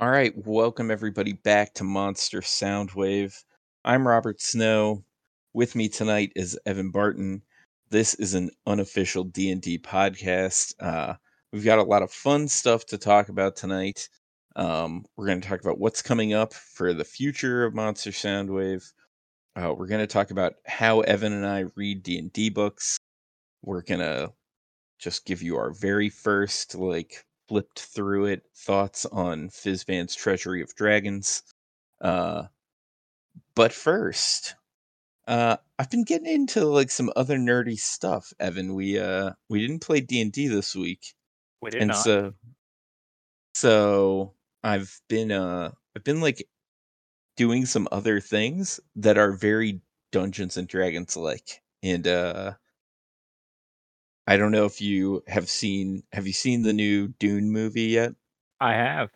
[0.00, 3.34] All right, welcome everybody back to Monster Soundwave.
[3.84, 5.02] I'm Robert Snow.
[5.54, 7.42] With me tonight is Evan Barton.
[7.90, 10.72] This is an unofficial D&D podcast.
[10.78, 11.14] Uh,
[11.52, 14.08] we've got a lot of fun stuff to talk about tonight.
[14.54, 18.88] Um, we're going to talk about what's coming up for the future of Monster Soundwave.
[19.56, 22.98] Uh, we're going to talk about how Evan and I read D&D books.
[23.64, 24.32] We're going to
[25.00, 30.74] just give you our very first like flipped through it thoughts on Fizban's Treasury of
[30.74, 31.42] Dragons.
[32.00, 32.44] Uh,
[33.54, 34.54] but first,
[35.26, 38.32] uh, I've been getting into like some other nerdy stuff.
[38.38, 41.14] Evan, we uh we didn't play D and D this week,
[41.60, 41.96] We did and not.
[41.96, 42.34] so
[43.54, 46.46] so I've been uh I've been like
[47.36, 49.80] doing some other things that are very
[50.12, 52.54] Dungeons and Dragons like, and uh
[54.28, 58.12] I don't know if you have seen have you seen the new Dune movie yet?
[58.60, 59.08] I have.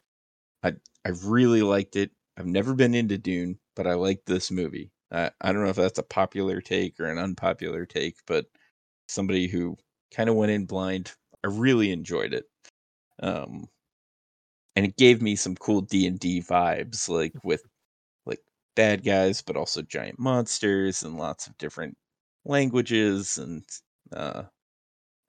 [0.63, 0.73] I
[1.05, 2.13] I really liked it.
[2.39, 4.91] I've never been into Dune, but I like this movie.
[5.11, 8.47] I I don't know if that's a popular take or an unpopular take, but
[9.07, 9.77] somebody who
[10.15, 11.13] kind of went in blind,
[11.45, 12.47] I really enjoyed it.
[13.23, 13.69] Um,
[14.77, 17.63] and it gave me some cool D and D vibes, like with
[18.25, 18.41] like
[18.77, 21.99] bad guys, but also giant monsters and lots of different
[22.47, 23.63] languages, and
[24.11, 24.45] uh,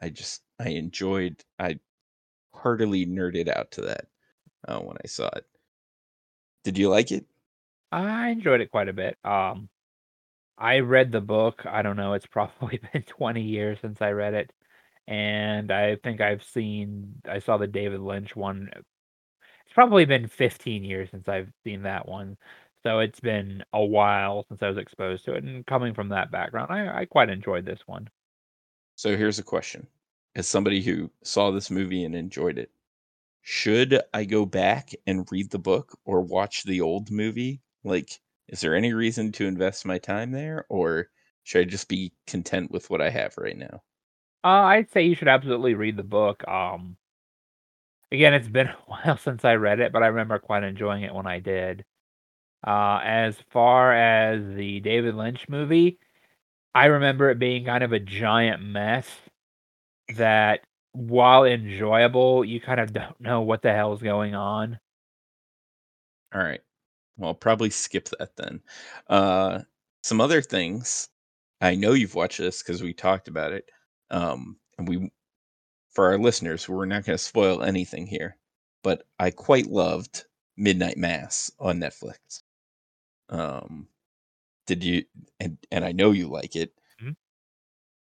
[0.04, 1.42] I just I enjoyed.
[1.58, 1.80] I
[2.54, 4.08] heartily nerded out to that
[4.68, 5.46] uh, when I saw it.
[6.66, 7.26] Did you like it?
[7.90, 9.18] I enjoyed it quite a bit.
[9.24, 9.70] Um,
[10.58, 11.66] I read the book.
[11.66, 12.14] I don't know.
[12.14, 14.52] It's probably been 20 years since I read it,
[15.08, 17.22] and I think I've seen.
[17.26, 18.72] I saw the David Lynch one.
[18.76, 22.36] It's probably been 15 years since I've seen that one.
[22.86, 25.46] So it's been a while since I was exposed to it.
[25.46, 28.10] And coming from that background, I, I quite enjoyed this one.
[28.96, 29.88] So here's a question.
[30.36, 32.72] As somebody who saw this movie and enjoyed it,
[33.42, 37.62] should I go back and read the book or watch the old movie?
[37.84, 41.10] Like, is there any reason to invest my time there or
[41.44, 43.84] should I just be content with what I have right now?
[44.44, 46.46] Uh, I'd say you should absolutely read the book.
[46.48, 46.98] Um,
[48.12, 51.14] again, it's been a while since I read it, but I remember quite enjoying it
[51.14, 51.86] when I did.
[52.66, 56.00] Uh, as far as the David Lynch movie,
[56.76, 59.08] I remember it being kind of a giant mess
[60.16, 60.62] that
[60.94, 64.80] while enjoyable, you kind of don't know what the hell's going on.
[66.34, 66.62] All right.
[67.18, 68.62] Well, I'll probably skip that then.
[69.08, 69.62] Uh,
[70.02, 71.10] some other things.
[71.62, 73.70] I know you've watched this because we talked about it.
[74.10, 75.12] Um, and we,
[75.92, 78.38] for our listeners, we're not going to spoil anything here.
[78.84, 80.26] But I quite loved
[80.58, 82.42] Midnight Mass on Netflix.
[83.30, 83.88] Um,
[84.68, 85.06] did you?
[85.40, 86.74] And and I know you like it.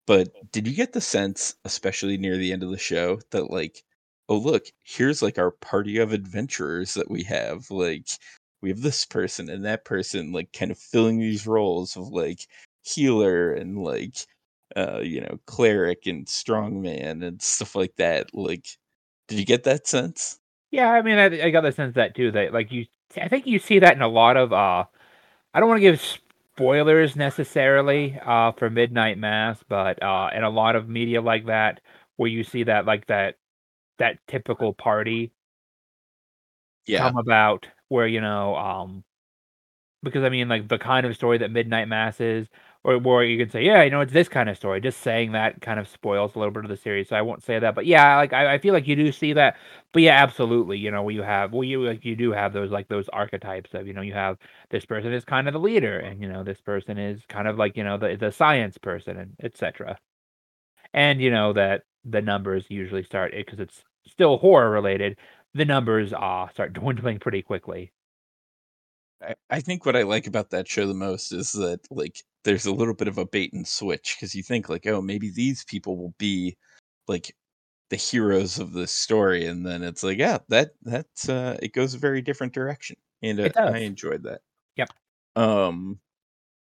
[0.06, 3.82] But did you get the sense, especially near the end of the show, that like,
[4.28, 7.70] oh look, here's like our party of adventurers that we have.
[7.70, 8.08] Like,
[8.62, 12.46] we have this person and that person, like, kind of filling these roles of like
[12.82, 14.16] healer and like,
[14.76, 18.34] uh, you know, cleric and strongman and stuff like that.
[18.34, 18.66] Like,
[19.28, 20.38] did you get that sense?
[20.70, 22.30] Yeah, I mean, I, I got the sense that too.
[22.32, 22.86] That like you,
[23.16, 24.52] I think you see that in a lot of.
[24.52, 24.84] uh
[25.54, 26.18] I don't want to give
[26.56, 31.80] spoilers necessarily uh for Midnight Mass, but uh in a lot of media like that,
[32.16, 33.36] where you see that like that
[33.98, 35.32] that typical party
[36.86, 36.98] Yeah.
[36.98, 39.04] come about, where you know, um,
[40.02, 42.48] because I mean, like the kind of story that Midnight Mass is,
[42.86, 44.80] or where you can say, yeah, you know, it's this kind of story.
[44.80, 47.42] Just saying that kind of spoils a little bit of the series, so I won't
[47.42, 47.74] say that.
[47.74, 49.56] But yeah, like I, I feel like you do see that.
[49.92, 52.86] But yeah, absolutely, you know, you have, well, you like you do have those like
[52.88, 54.38] those archetypes of, you know, you have
[54.70, 57.58] this person is kind of the leader, and you know, this person is kind of
[57.58, 59.98] like you know the the science person, and etc.
[60.94, 65.18] And you know that the numbers usually start because it's still horror related.
[65.54, 67.92] The numbers uh start dwindling pretty quickly.
[69.22, 72.64] I, I think what I like about that show the most is that like there's
[72.64, 75.64] a little bit of a bait and switch because you think like, oh, maybe these
[75.64, 76.56] people will be
[77.08, 77.34] like
[77.90, 81.92] the heroes of this story, and then it's like, yeah, that that's uh, it goes
[81.92, 84.40] a very different direction, and uh, I enjoyed that.
[84.76, 84.90] Yep.
[85.34, 85.98] Um,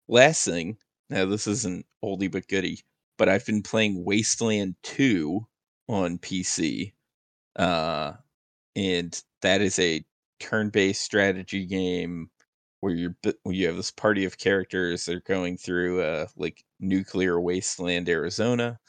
[0.08, 0.78] last thing,
[1.10, 2.84] now this isn't oldie but goodie,
[3.18, 5.46] but I've been playing Wasteland Two
[5.88, 6.94] on PC,
[7.58, 8.14] uh,
[8.76, 10.04] and that is a
[10.40, 12.30] turn-based strategy game
[12.82, 13.16] where you're
[13.46, 18.80] you have this party of characters that are going through uh like nuclear wasteland Arizona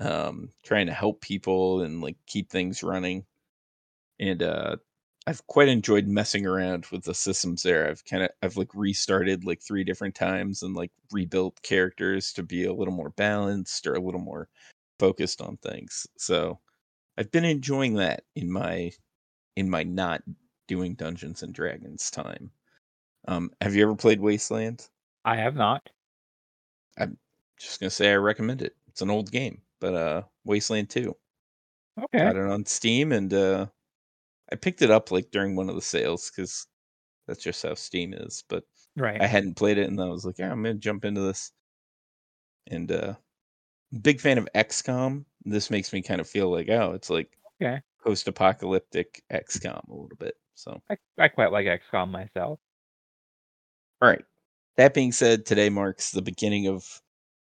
[0.00, 3.26] um trying to help people and like keep things running
[4.20, 4.76] and uh
[5.26, 7.90] I've quite enjoyed messing around with the systems there.
[7.90, 12.42] I've kind of I've like restarted like three different times and like rebuilt characters to
[12.42, 14.48] be a little more balanced or a little more
[14.98, 16.06] focused on things.
[16.16, 16.60] So
[17.18, 18.92] I've been enjoying that in my
[19.56, 20.22] in my not
[20.68, 22.52] doing Dungeons and Dragons time.
[23.28, 24.88] Um, have you ever played Wasteland?
[25.24, 25.90] I have not.
[26.98, 27.18] I'm
[27.58, 28.76] just gonna say I recommend it.
[28.88, 31.16] It's an old game, but uh, Wasteland Two.
[31.96, 32.18] Okay.
[32.24, 33.66] Got it on Steam, and uh,
[34.52, 36.66] I picked it up like during one of the sales because
[37.26, 38.44] that's just how Steam is.
[38.48, 38.64] But
[38.96, 39.22] Right.
[39.22, 41.52] I hadn't played it, and I was like, yeah, I'm gonna jump into this.
[42.68, 43.14] And uh,
[44.02, 45.24] big fan of XCOM.
[45.44, 47.82] This makes me kind of feel like, oh, it's like Okay.
[48.02, 50.36] post-apocalyptic XCOM a little bit.
[50.54, 52.60] So, I, I quite like XCOM myself.
[54.00, 54.24] All right.
[54.76, 57.02] That being said, today marks the beginning of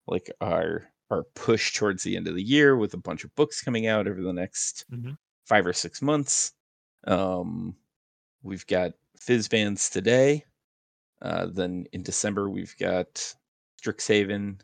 [0.08, 3.62] like our our push towards the end of the year with a bunch of books
[3.64, 5.18] coming out over the next Mhm.
[5.46, 6.54] five or six months.
[7.06, 7.78] Um,
[8.44, 10.46] we've got Fizz Fizban's today.
[11.22, 13.36] Uh, then in December we've got
[13.82, 14.62] Strixhaven.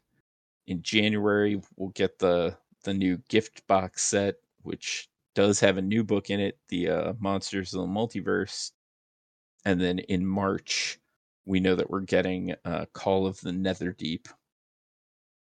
[0.67, 6.03] In January we'll get the the new gift box set, which does have a new
[6.03, 8.71] book in it, the uh, Monsters of the Multiverse.
[9.65, 11.00] And then in March
[11.51, 14.27] we know that we're getting uh, Call of the Netherdeep.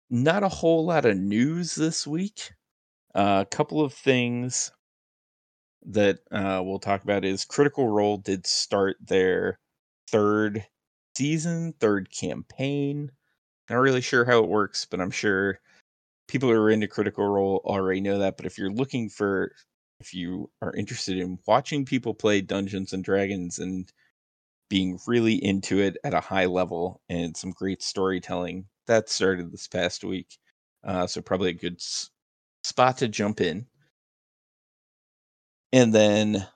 [0.08, 2.52] Not a whole lot of news this week.
[3.14, 4.70] Uh, a couple of things
[5.84, 9.58] that uh, we'll talk about is Critical Role did start their
[10.08, 10.64] third
[11.16, 13.10] season, third campaign.
[13.68, 15.58] Not really sure how it works, but I'm sure
[16.28, 18.36] people who are into Critical Role already know that.
[18.36, 19.52] But if you're looking for,
[19.98, 23.92] if you are interested in watching people play Dungeons and Dragons and
[24.68, 29.68] being really into it at a high level and some great storytelling, that started this
[29.68, 30.38] past week.
[30.84, 32.10] Uh, so probably a good s-
[32.62, 33.66] spot to jump in.
[35.72, 36.46] And then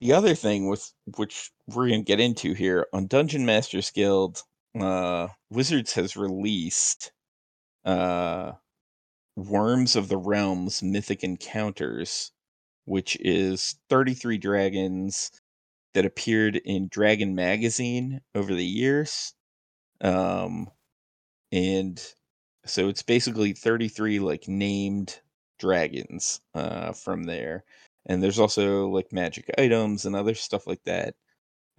[0.00, 4.42] the other thing with which we're gonna get into here on Dungeon Masters Guild,
[4.78, 7.12] uh, Wizards has released
[7.84, 8.52] uh,
[9.38, 12.32] Wyrms of the Realms Mythic Encounters,
[12.84, 15.30] which is 33 dragons
[15.94, 19.34] that appeared in Dragon Magazine over the years.
[20.00, 20.68] Um,
[21.52, 22.02] and
[22.66, 25.20] so it's basically 33 like named
[25.58, 27.64] dragons uh, from there
[28.06, 31.14] and there's also like magic items and other stuff like that.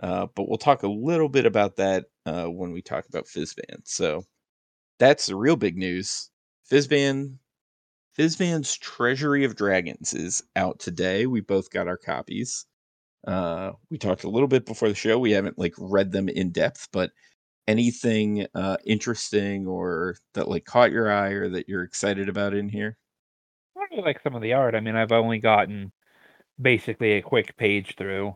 [0.01, 3.81] Uh, but we'll talk a little bit about that uh, when we talk about Fizban.
[3.85, 4.25] So
[4.99, 6.29] that's the real big news.
[6.71, 7.37] Fizban,
[8.17, 11.25] Fizban's Treasury of Dragons is out today.
[11.25, 12.65] We both got our copies.
[13.27, 15.19] Uh, we talked a little bit before the show.
[15.19, 17.11] We haven't like read them in depth, but
[17.67, 22.69] anything uh, interesting or that like caught your eye or that you're excited about in
[22.69, 22.97] here?
[23.77, 24.75] I really like some of the art.
[24.75, 25.91] I mean, I've only gotten
[26.61, 28.35] basically a quick page through.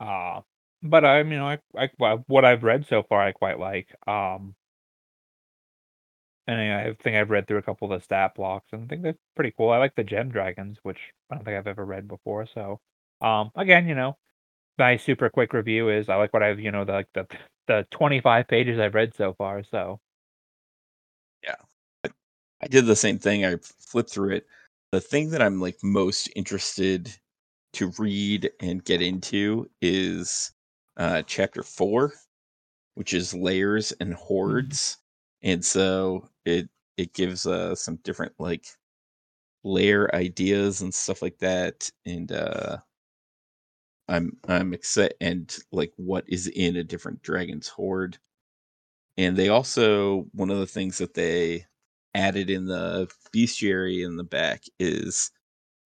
[0.00, 0.40] Uh,
[0.82, 1.88] but I mean, I, I
[2.26, 3.88] what I've read so far, I quite like.
[4.06, 4.54] Um,
[6.46, 9.02] and I think I've read through a couple of the stat blocks, and I think
[9.02, 9.70] they're pretty cool.
[9.70, 10.98] I like the gem dragons, which
[11.30, 12.46] I don't think I've ever read before.
[12.46, 12.80] So,
[13.20, 14.16] um, again, you know,
[14.78, 17.26] my super quick review is I like what I've, you know, the like the
[17.68, 19.64] the 25 pages I've read so far.
[19.64, 20.00] So,
[21.42, 21.56] yeah,
[22.62, 23.44] I did the same thing.
[23.44, 24.46] I flipped through it.
[24.92, 27.14] The thing that I'm like most interested
[27.74, 30.52] to read and get into is
[30.96, 32.14] uh chapter 4,
[32.96, 34.98] which is lairs and hoards.
[35.42, 36.68] And so it
[36.98, 38.66] it gives uh some different like
[39.64, 42.78] lair ideas and stuff like that and uh
[44.08, 48.18] I'm I'm excited and like what is in a different dragon's hoard.
[49.18, 51.66] And they also one of the things that they
[52.14, 55.30] added in the bestiary in the back is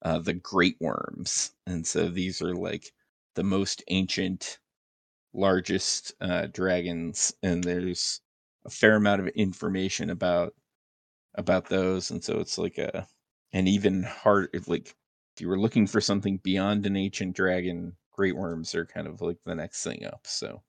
[0.03, 2.93] uh, the great worms, and so these are like
[3.37, 4.61] the most ancient,
[5.35, 8.21] largest uh, dragons, and there's
[8.67, 10.55] a fair amount of information about
[11.35, 13.07] about those, and so it's like a
[13.53, 14.89] an even hard like
[15.35, 19.23] if you were looking for something beyond an ancient dragon, great worms are kind of
[19.23, 20.21] like the next thing up.
[20.25, 20.63] So,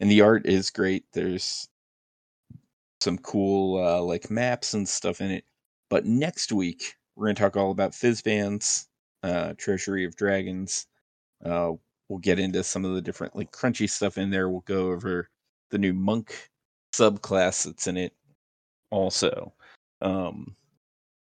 [0.00, 1.04] and the art is great.
[1.12, 1.68] There's
[3.02, 5.44] some cool uh, like maps and stuff in it.
[5.90, 8.88] But next week we're gonna talk all about Fizban's,
[9.22, 10.86] uh, Treasury of Dragons.
[11.44, 11.72] Uh,
[12.08, 14.48] we'll get into some of the different like crunchy stuff in there.
[14.48, 15.28] We'll go over
[15.70, 16.48] the new monk
[16.94, 18.14] subclass that's in it
[18.90, 19.52] also.
[20.00, 20.56] Um,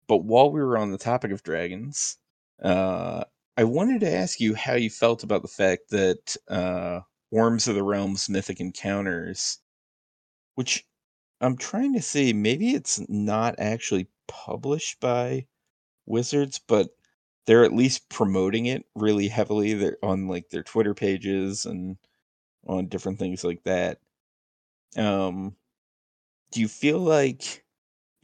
[0.07, 2.19] but while we were on the topic of dragons,
[2.63, 3.25] uh,
[3.57, 7.01] I wanted to ask you how you felt about the fact that uh,
[7.33, 9.59] Wyrms of the Realms Mythic Encounters,
[10.55, 10.85] which
[11.41, 15.47] I'm trying to see, maybe it's not actually published by
[16.07, 16.89] Wizards, but
[17.47, 19.73] they're at least promoting it really heavily.
[19.73, 21.97] They're on like their Twitter pages and
[22.67, 23.99] on different things like that.
[24.97, 25.57] Um,
[26.51, 27.65] do you feel like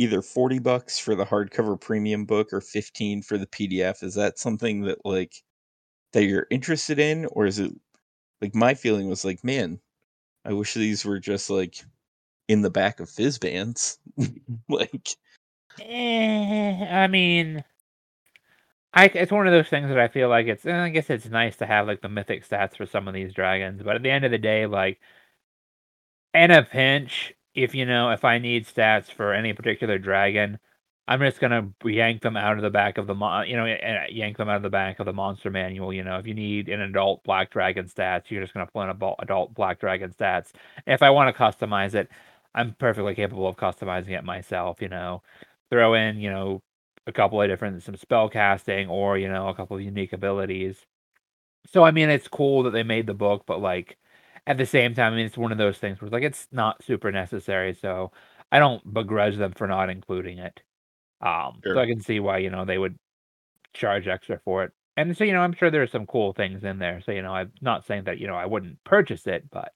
[0.04, 4.40] either 40 bucks for the hardcover premium book or 15 for the PDF is that
[4.40, 5.44] something that like
[6.14, 7.72] that you're interested in, or is it
[8.42, 9.80] like my feeling was like, man,
[10.46, 11.84] I wish these were just like
[12.50, 14.00] in the back of Fizban's.
[14.70, 15.10] like,
[15.82, 17.64] eh, I mean,
[18.94, 20.66] I it's one of those things that I feel like it's.
[20.66, 23.82] I guess it's nice to have like the mythic stats for some of these dragons,
[23.84, 25.00] but at the end of the day, like,
[26.34, 30.60] in a pinch, if you know, if I need stats for any particular dragon,
[31.08, 34.06] I'm just gonna yank them out of the back of the mon, you know, uh,
[34.10, 35.92] yank them out of the back of the monster manual.
[35.94, 38.90] You know, if you need an adult black dragon stats, you're just gonna pull in
[38.90, 40.52] a adult black dragon stats.
[40.88, 42.10] If I want to customize it,
[42.56, 44.82] I'm perfectly capable of customizing it myself.
[44.82, 45.24] You know,
[45.70, 46.62] throw in you know
[47.08, 50.86] a couple of different some spell casting or you know a couple of unique abilities.
[51.68, 53.98] So I mean, it's cool that they made the book, but like
[54.46, 56.48] at the same time, I mean, it's one of those things where it's like it's
[56.52, 57.74] not super necessary.
[57.74, 58.12] So
[58.52, 60.62] I don't begrudge them for not including it.
[61.22, 61.76] Um, sure.
[61.76, 62.98] so I can see why you know they would
[63.74, 64.72] charge extra for it.
[64.98, 67.02] And so you know, I'm sure there's some cool things in there.
[67.02, 69.74] So you know, I'm not saying that you know I wouldn't purchase it, but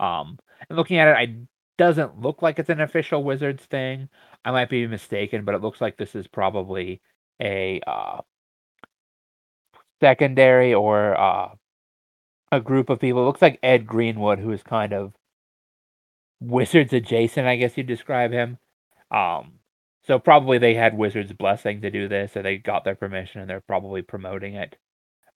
[0.00, 0.38] um,
[0.68, 1.36] and looking at it, I
[1.78, 4.08] doesn't look like it's an official Wizards thing.
[4.44, 7.00] I might be mistaken, but it looks like this is probably
[7.40, 8.20] a uh,
[10.00, 11.48] secondary or uh,
[12.52, 13.22] a group of people.
[13.22, 15.14] It looks like Ed Greenwood, who is kind of
[16.40, 18.58] Wizards adjacent, I guess you'd describe him.
[19.10, 19.54] Um,
[20.04, 23.48] so probably they had Wizards' blessing to do this, so they got their permission, and
[23.48, 24.76] they're probably promoting it.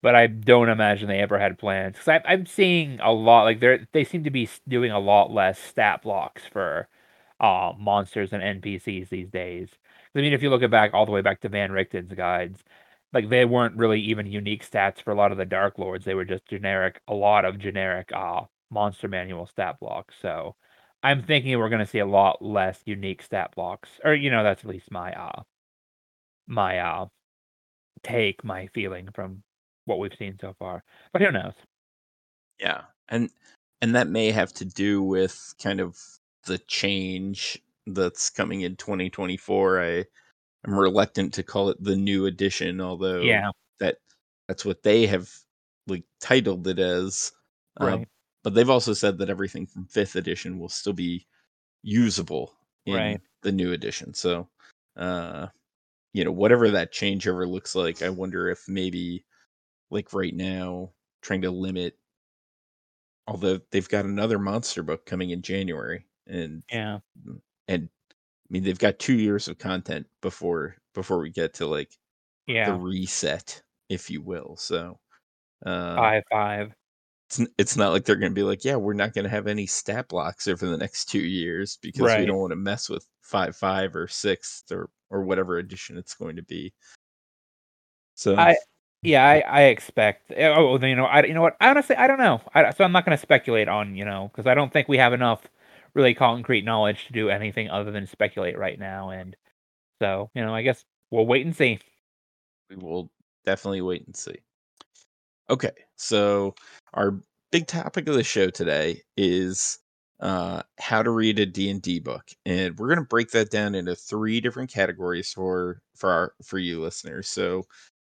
[0.03, 3.87] But I don't imagine they ever had plans because I'm seeing a lot like they
[3.93, 6.89] they seem to be doing a lot less stat blocks for
[7.41, 9.71] uh, monsters and NPCs these days.
[10.15, 12.63] I mean, if you look at back all the way back to Van Richten's guides,
[13.17, 16.05] like they weren't really even unique stats for a lot of the Dark Lords.
[16.05, 20.15] They were just generic, a lot of generic uh, monster manual stat blocks.
[20.21, 20.55] So
[21.03, 24.45] I'm thinking we're going to see a lot less unique stat blocks, or you know,
[24.45, 25.45] that's at least my uh,
[26.47, 27.07] my uh,
[28.03, 29.43] take, my feeling from
[29.87, 30.85] what we've seen so far.
[31.15, 31.55] But who knows?
[32.61, 33.31] Yeah, and
[33.81, 35.97] and that may have to do with kind of
[36.45, 39.83] the change that's coming in 2024.
[39.83, 40.05] I
[40.67, 43.97] am reluctant to call it the new edition, although yeah, that
[44.49, 45.31] that's what they have
[45.87, 47.33] like titled it as.
[47.81, 48.01] Uh, right.
[48.03, 48.05] Uh,
[48.45, 51.27] but they've also said that everything from fifth edition will still be
[51.83, 52.53] usable
[52.87, 53.21] in right.
[53.43, 54.15] the new edition.
[54.15, 54.49] So,
[54.97, 55.49] uh,
[56.13, 59.25] you know, whatever that changeover looks like, I wonder if maybe,
[59.91, 60.93] like right now,
[61.23, 61.99] trying to limit.
[63.27, 66.99] Although they've got another monster book coming in January, and yeah,
[67.67, 67.89] and
[68.47, 71.91] I mean they've got two years of content before before we get to like
[72.47, 74.57] yeah the reset, if you will.
[74.57, 74.99] So,
[75.65, 76.73] uh, five five
[77.29, 79.47] it's it's not like they're going to be like, yeah, we're not going to have
[79.47, 82.21] any stat blocks over the next two years because right.
[82.21, 86.15] we don't want to mess with five five or six or or whatever edition it's
[86.15, 86.73] going to be.
[88.15, 88.57] So I
[89.03, 92.19] yeah I I expect eh, oh you know I you know what honestly I don't
[92.19, 94.89] know I, so I'm not going to speculate on you know because I don't think
[94.89, 95.43] we have enough
[95.97, 99.35] really concrete knowledge to do anything other than speculate right now and
[100.01, 101.79] so you know I guess we'll wait and see.
[102.71, 103.11] We will
[103.45, 104.37] definitely wait and see.
[105.49, 106.55] Okay, so
[106.95, 107.19] our
[107.53, 109.79] big topic of the show today is
[110.21, 112.25] uh, how to read a D&D book.
[112.45, 116.59] And we're going to break that down into three different categories for for our for
[116.59, 117.29] you listeners.
[117.29, 117.65] So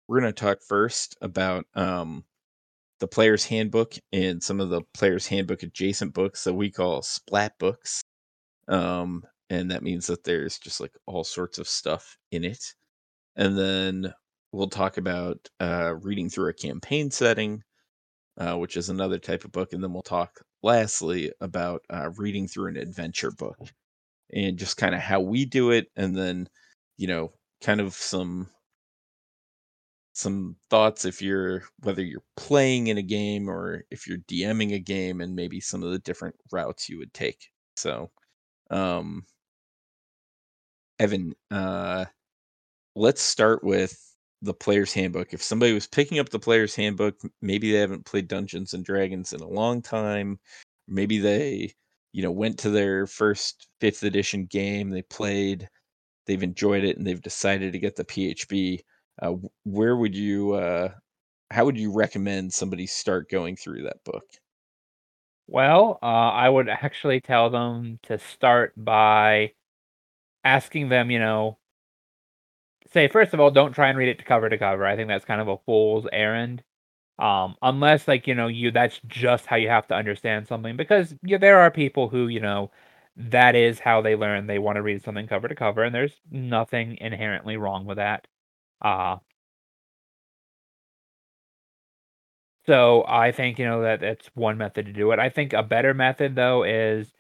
[0.07, 2.25] we're going to talk first about um,
[3.05, 7.53] the player's handbook and some of the player's handbook adjacent books that we call splat
[7.59, 8.01] books.
[8.67, 12.65] Um, and that means that there's just like all sorts of stuff in it.
[13.37, 14.15] And then
[14.53, 17.63] we'll talk about uh, reading through a campaign setting,
[18.39, 22.49] uh, which is another type of book, and then we'll talk lastly about uh, reading
[22.49, 23.59] through an adventure book
[24.33, 26.49] and just kind of how we do it, and then
[26.97, 28.49] you know, kind of some
[30.15, 34.79] some thoughts if you're whether you're playing in a game or if you're DMing a
[34.81, 37.51] game, and maybe some of the different routes you would take.
[37.77, 38.11] So,
[38.71, 39.27] um,
[40.99, 42.07] Evan, uh,
[42.97, 43.99] let's start with
[44.43, 45.33] the player's handbook.
[45.33, 49.33] If somebody was picking up the player's handbook, maybe they haven't played Dungeons and Dragons
[49.33, 50.39] in a long time.
[50.89, 51.75] Maybe they,
[52.13, 55.69] you know, went to their first fifth edition game, they played,
[56.27, 58.81] they've enjoyed it, and they've decided to get the PHB.
[59.21, 60.93] Uh, where would you, uh,
[61.51, 64.25] how would you recommend somebody start going through that book?
[65.47, 69.55] Well, uh, I would actually tell them to start by
[70.45, 71.59] asking them, you know,
[72.93, 74.85] say first of all, don't try and read it to cover to cover.
[74.87, 76.63] I think that's kind of a fool's errand.
[77.19, 81.15] Um, unless like you know you that's just how you have to understand something because
[81.25, 82.71] yeah, there are people who you know
[83.17, 84.47] that is how they learn.
[84.49, 88.27] They want to read something cover to cover, and there's nothing inherently wrong with that.
[88.83, 89.17] Uh
[92.67, 95.19] So, I think, you know, that that's one method to do it.
[95.19, 97.13] I think a better method, though, is,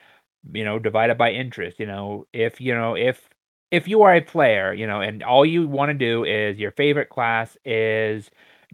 [0.52, 2.26] you know, divide it by interest, you know?
[2.32, 3.28] If, you know, if
[3.70, 7.08] if you are a player, you know, and all you wanna do is your favorite
[7.10, 8.30] class is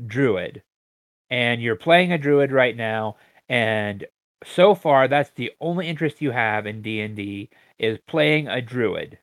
[0.07, 0.63] Druid,
[1.31, 3.17] and you're playing a Druid right now,
[3.49, 4.07] and
[4.45, 9.19] so far, that's the only interest you have in D&D, is playing a Druid.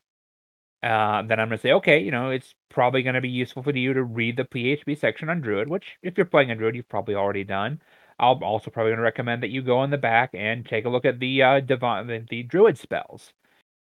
[0.82, 3.92] Uh, then I'm gonna say, "Okay, you know, it's probably gonna be useful for you
[3.94, 7.14] to read the PHB section on Druid," which, if you're playing a Druid, you've probably
[7.16, 7.80] already done.
[8.20, 11.04] I'll also probably gonna recommend that you go in the back and take a look
[11.04, 13.32] at the, uh, divine the the Druid spells.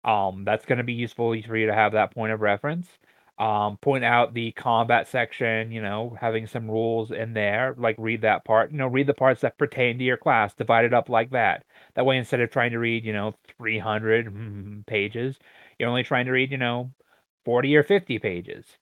[0.05, 2.99] Um, that's gonna be useful for you to have that point of reference.
[3.39, 8.21] Um, point out the combat section, you know, having some rules in there, like, read
[8.21, 11.09] that part, you know, read the parts that pertain to your class, divide it up
[11.09, 11.65] like that.
[11.95, 15.39] That way, instead of trying to read, you know, 300 pages,
[15.79, 16.91] you're only trying to read, you know,
[17.45, 18.77] 40 or 50 pages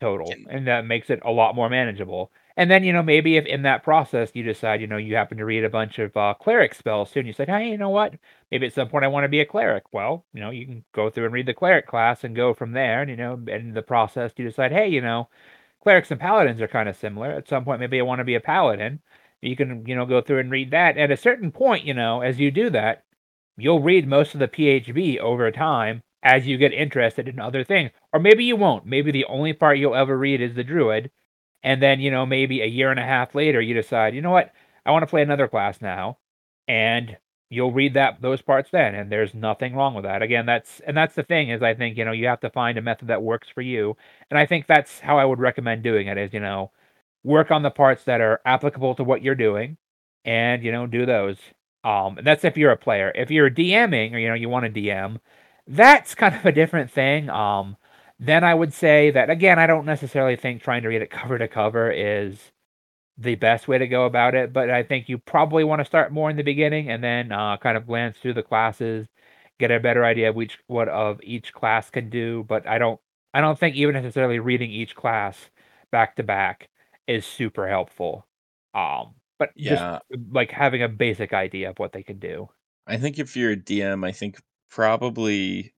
[0.00, 2.30] total, and that makes it a lot more manageable.
[2.56, 5.38] And then, you know, maybe if in that process you decide, you know, you happen
[5.38, 7.88] to read a bunch of, uh, cleric spells too, and you say, "Hey, you know
[7.90, 8.14] what?
[8.50, 11.10] Maybe at some point I wanna be a cleric." Well, you know, you can go
[11.10, 13.82] through and read the cleric class and go from there, and, you know, in the
[13.82, 15.28] process, you decide, "Hey, you know,
[15.82, 17.30] clerics and paladins are kinda similar.
[17.32, 19.00] At some point, maybe I wanna be a paladin."
[19.42, 20.96] You can, you know, go through and read that.
[20.98, 23.04] At a certain point, you know, as you do that,
[23.56, 27.90] you'll read most of the PHB over time as you get interested in other things.
[28.12, 28.86] Or maybe you won't.
[28.86, 31.10] Maybe the only part you'll ever read is the Druid,
[31.62, 34.30] and then, you know, maybe a year and a half later, you decide, "You know
[34.32, 34.52] what?
[34.86, 36.18] I wanna play another class now."
[36.68, 37.16] And
[37.50, 40.22] you'll read that those parts then, and there's nothing wrong with that.
[40.22, 42.78] Again, that's and that's the thing is I think, you know, you have to find
[42.78, 43.96] a method that works for you,
[44.30, 46.72] and I think that's how I would recommend doing it is, you know,
[47.24, 49.76] work on the parts that are applicable to what you're doing
[50.24, 51.38] and, you know, do those.
[51.84, 53.12] Um, and that's if you're a player.
[53.14, 55.18] If you're DMing or, you know, you wanna DM,
[55.66, 57.30] that's kind of a different thing.
[57.30, 57.76] Um,
[58.18, 61.38] then I would say that, again, I don't necessarily think trying to read it cover
[61.38, 62.52] to cover is
[63.18, 66.30] the best way to go about it, but I think you probably wanna start more
[66.30, 69.08] in the beginning and then, uh, kind of glance through the classes,
[69.60, 73.00] get a better idea of which what of each class can do, but I don't
[73.34, 75.50] I don't think even necessarily reading each class
[75.92, 76.70] back to back
[77.08, 78.26] is super helpful.
[78.74, 80.00] Um, but just, Yeah.
[80.32, 82.48] like, having a basic idea of what they can do.
[82.86, 84.38] I think if you're a DM, I think
[84.74, 85.74] probably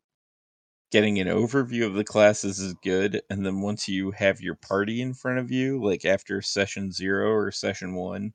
[0.92, 5.00] getting an overview of the classes is good, and then once you have your party
[5.02, 8.32] in front of you, like, after session 0 or session 1,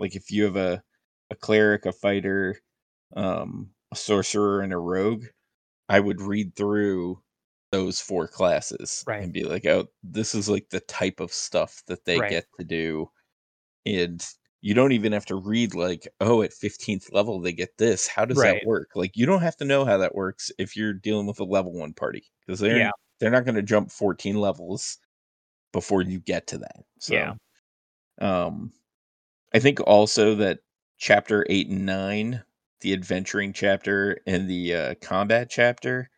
[0.00, 0.82] like, if you have a
[1.30, 2.60] a cleric, a fighter,
[3.16, 5.26] um, a sorcerer, and a rogue,
[5.90, 7.22] I would read through
[7.72, 9.20] those 4 classes Right.
[9.20, 12.22] and be like, "Oh, this is, like, the type of stuff that they Right.
[12.22, 13.10] get to do."
[13.86, 14.24] And
[14.60, 18.06] you don't even have to read, like, "Oh, at 15th level, they get this.
[18.08, 20.92] How does that work?" Like, you don't have to know how that works if you're
[20.94, 22.90] dealing with a level 1 party because they're
[23.20, 24.98] they're not gonna jump 14 levels
[25.72, 26.84] before you get to that.
[27.06, 27.32] Yeah.
[27.32, 27.38] So,
[28.20, 28.72] um,
[29.54, 30.60] I think also that
[30.98, 32.44] chapter 8 and 9,
[32.82, 36.10] the adventuring chapter and the, uh, combat chapter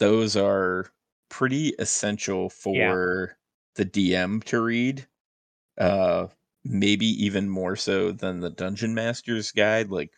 [0.00, 0.86] those are
[1.28, 2.94] pretty essential Yeah.
[2.94, 3.36] for
[3.74, 5.06] the DM to read,
[5.78, 6.28] uh,
[6.64, 10.12] maybe even more so than the Dungeon Master's Guide, like,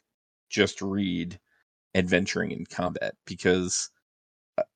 [0.50, 1.40] just read
[1.96, 3.90] adventuring and combat because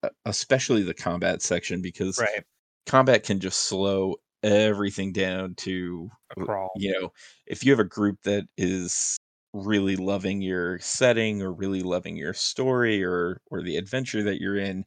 [0.05, 2.47] e e especially the combat section, because Right.
[2.87, 6.71] combat can just slow everything down to, A uh, crawl.
[6.75, 7.11] you know,
[7.47, 9.19] if you have a group that is
[9.55, 14.57] really loving your setting or really loving your story or or the adventure that you're
[14.59, 14.85] in,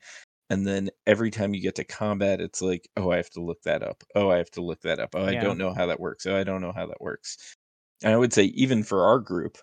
[0.50, 3.62] and then every time you get to combat, it's like, "Oh, I have to look
[3.64, 4.04] that up.
[4.16, 5.16] Oh, I have to look that up.
[5.16, 5.36] Oh, I Yeah.
[5.36, 6.26] don't know how that works.
[6.26, 7.56] Oh, I don't know how that works."
[8.04, 9.58] And I would say even for our group,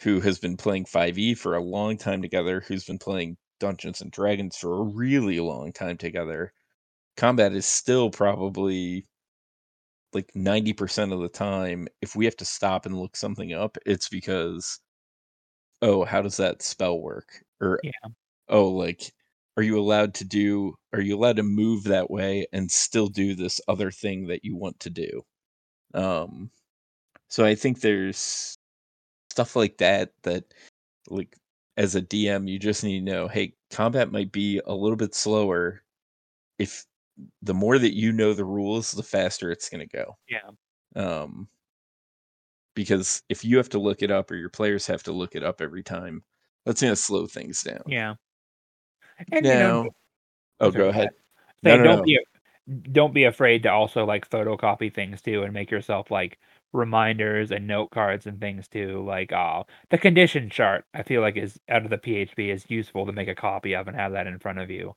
[0.00, 4.12] who has been playing 5e for a long time together, who's been playing Dungeons& and
[4.12, 6.52] Dragons for a really long time together,
[7.16, 9.06] combat is still probably
[10.12, 14.08] like, 90% of the time, if we have to stop and look something up, it's
[14.08, 14.78] because
[15.82, 18.14] "Oh, how does that spell work?" Or, Yeah.
[18.48, 19.12] "Oh, like,
[19.56, 23.34] are you allowed to do are you allowed to move that way and still do
[23.34, 25.22] this other thing that you want to do?"
[25.94, 26.50] Um,
[27.30, 28.56] so I think there's
[29.30, 30.54] stuff like that that,
[31.10, 31.36] like,
[31.78, 35.14] as a DM, you just need to know, "Hey, combat might be a little bit
[35.14, 35.82] slower."
[36.58, 36.86] If
[37.42, 40.18] the more that you know the rules, the faster it's gonna go.
[40.28, 40.50] Yeah.
[40.96, 41.48] Um
[42.76, 45.42] because if you have to look it up or your players have to look it
[45.44, 46.24] up every time,
[46.64, 47.84] that's gonna slow things down.
[47.86, 48.14] Yeah.
[49.32, 49.88] And, you know
[50.60, 51.10] Oh, Oh, go ahead.
[51.62, 52.04] No, no, don't no.
[52.04, 52.18] be
[52.92, 56.38] don't be afraid to also, like, photocopy things too and make yourself, like,
[56.72, 61.36] reminders and note cards and things too, like, uh, the condition chart, I feel like
[61.36, 64.26] is out of the PHB is useful to make a copy of and have that
[64.28, 64.96] in front of you,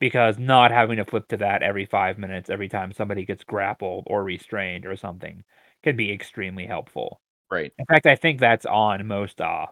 [0.00, 4.04] because not having to flip to that every 5 minutes every time somebody gets grappled
[4.08, 5.44] or restrained or something
[5.84, 7.20] can be extremely helpful.
[7.50, 7.72] Right.
[7.78, 9.66] In fact, I think that's on most uh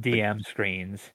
[0.00, 1.12] DM screens.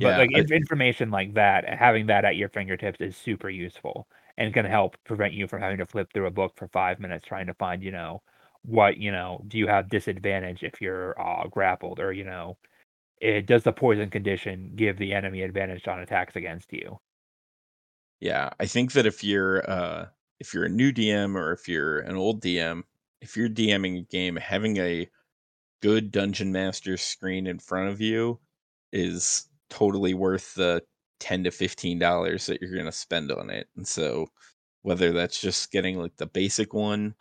[0.00, 4.08] But Yeah, like I- information like that, having that at your fingertips is super useful
[4.38, 7.26] and can help prevent you from having to flip through a book for five minutes
[7.26, 8.22] trying to find, you know,
[8.62, 9.42] what you know.
[9.48, 12.58] Do you have disadvantage if you're uh, grappled, or you know,
[13.20, 17.00] it does the poison condition give the enemy advantage on attacks against you?
[18.20, 20.08] Yeah, I think that if you're uh
[20.40, 22.84] if you're a new DM or if you're an old DM,
[23.20, 25.08] if you're DMing a game, having a
[25.82, 28.40] good dungeon master screen in front of you
[28.92, 30.82] is totally worth the
[31.20, 33.68] 10 to 15 dollars that you're going to spend on it.
[33.76, 34.28] And so
[34.82, 37.14] whether that's just getting like the basic one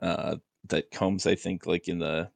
[0.00, 0.36] uh
[0.68, 2.30] that comes I think like in the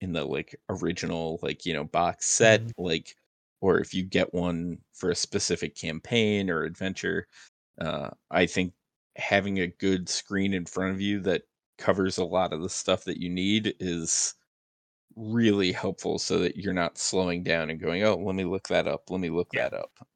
[0.00, 2.72] in the like original like you know box set Mhm.
[2.78, 3.16] like
[3.60, 7.28] or if you get one for a specific campaign or adventure
[7.80, 8.74] uh, I think
[9.16, 11.42] having a good screen in front of you that
[11.78, 14.34] covers a lot of the stuff that you need is
[15.16, 18.86] really helpful so that you're not slowing down and going, "Oh, let me look that
[18.88, 19.10] up.
[19.10, 19.68] Let me look Yeah.
[19.70, 20.06] that up."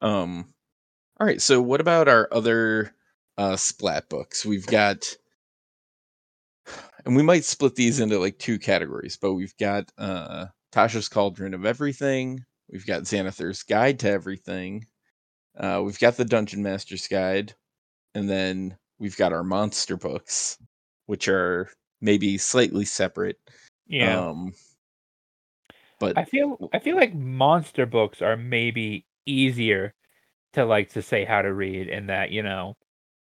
[0.00, 0.54] Um
[1.20, 2.94] all right, so what about our other
[3.38, 4.46] uh splat books?
[4.46, 5.16] We've got
[7.04, 11.54] and we might split these into like two categories, but we've got uh Tasha's Cauldron
[11.54, 14.86] of Everything, we've got Xanathar's Guide to Everything,
[15.58, 17.54] uh, we've got the Dungeon Master's Guide,
[18.14, 20.58] and then we've got our monster books,
[21.06, 23.38] which are maybe slightly separate.
[23.86, 24.28] Yeah.
[24.28, 24.54] Um,
[25.98, 29.94] but I feel I feel like monster books are maybe easier
[30.52, 32.76] to like to say how to read in that, you know,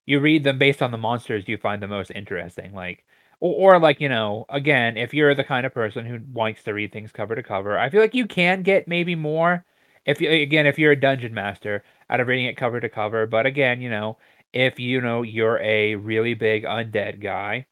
[0.05, 2.73] you read them based on the monsters you find the most interesting.
[2.73, 3.05] Like
[3.39, 6.73] or, or like, you know, again, if you're the kind of person who likes to
[6.73, 9.65] read things cover to cover, I feel like you can get maybe more
[10.05, 13.25] if you again, if you're a dungeon master out of reading it cover to cover.
[13.25, 14.17] But again, you know,
[14.53, 17.65] if you know you're a really big undead guy,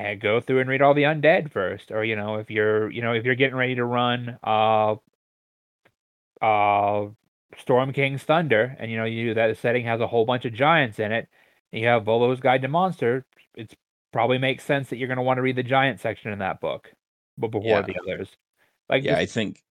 [0.00, 1.90] eh, go through and read all the undead first.
[1.90, 4.96] Or, you know, if you're you know, if you're getting ready to run uh
[6.40, 7.06] uh
[7.58, 10.52] Storm King's Thunder, and you know, you that the setting has a whole bunch of
[10.54, 11.28] giants in it,
[11.72, 13.74] and you have Volo's Guide to Monster, it's
[14.12, 16.92] probably makes sense that you're gonna want to read the giant section in that book,
[17.38, 17.86] but before Yeah.
[17.86, 18.36] the others.
[18.88, 19.62] Like yeah, I think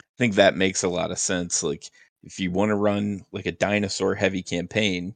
[0.00, 1.62] I think that makes a lot of sense.
[1.62, 1.90] Like
[2.24, 5.14] if you want to run like a dinosaur heavy campaign,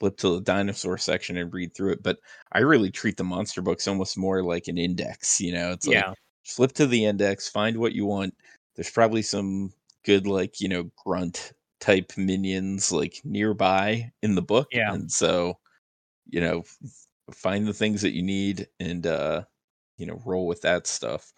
[0.00, 2.02] flip to the dinosaur section and read through it.
[2.02, 2.18] But
[2.52, 5.40] I really treat the monster books almost more like an index.
[5.40, 8.34] You know, it's like yeah, flip to the index, find what you want.
[8.76, 9.72] There's probably some
[10.04, 14.92] good like you know grunt type minions like nearby in the book, Yeah.
[14.94, 15.58] and so
[16.30, 16.64] you know
[17.32, 19.44] find the things that you need and uh
[19.98, 21.32] you know roll with that stuff.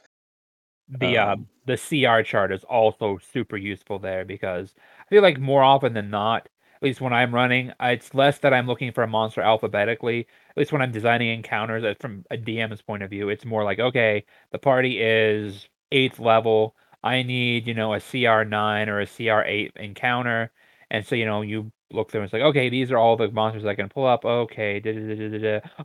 [0.89, 5.39] the uh Um, the CR chart is also super useful there because I feel like
[5.39, 8.93] more often than not, at least when I'm running, uh, it's less that I'm looking
[8.93, 10.21] for a monster alphabetically.
[10.51, 13.65] At least when I'm designing encounters uh, from a DM's point of view, it's more
[13.65, 16.77] like, okay, the party is eighth level.
[17.03, 20.53] I need, you know, a CR nine or a CR eight encounter.
[20.91, 23.31] And so, you know, you look through and it's like, okay, these are all the
[23.31, 24.25] monsters I can pull up.
[24.25, 24.81] Okay,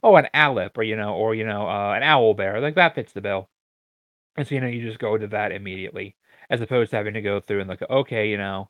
[0.04, 2.62] oh, an Alip or you know, or you know, uh, an owl bear.
[2.62, 3.50] Like that fits the bill.
[4.36, 6.16] And so, you know, you just go to that immediately,
[6.50, 8.70] as opposed to having to go through and look, okay, you know,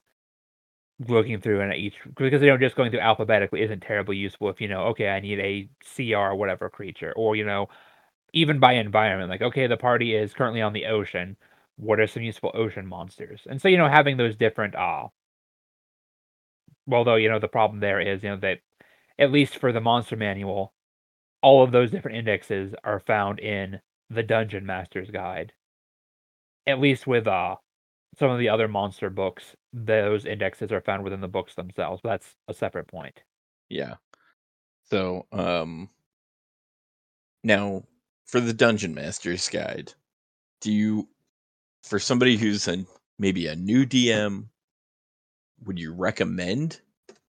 [1.07, 4.61] looking through and each because you know just going through alphabetically isn't terribly useful if
[4.61, 7.67] you know, okay, I need a CR whatever creature, or you know,
[8.33, 11.37] even by environment, like okay, the party is currently on the ocean.
[11.77, 13.41] What are some useful ocean monsters?
[13.49, 15.07] And so, you know, having those different uh
[16.85, 18.59] well though, you know, the problem there is, you know, that
[19.19, 20.73] at least for the monster manual,
[21.41, 25.53] all of those different indexes are found in the Dungeon Master's Guide.
[26.67, 27.55] At least with uh
[28.19, 32.01] some of the other monster books, those indexes are found within the books themselves.
[32.03, 33.23] That's a separate point.
[33.69, 33.95] Yeah.
[34.89, 35.89] So, um
[37.43, 37.83] now
[38.25, 39.93] for the Dungeon Master's Guide,
[40.61, 41.07] do you
[41.83, 42.85] for somebody who's a
[43.19, 44.47] maybe a new DM,
[45.65, 46.81] would you recommend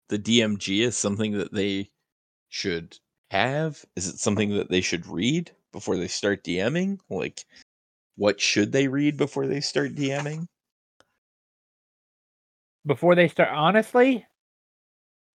[0.09, 1.91] the DMG as something that they
[2.49, 2.99] should
[3.31, 3.85] have?
[3.97, 6.99] Is it something that they should read before they start DMing?
[7.11, 7.45] Like
[8.17, 10.47] what should they read before they start DMing?
[12.87, 14.27] Before they start, honestly,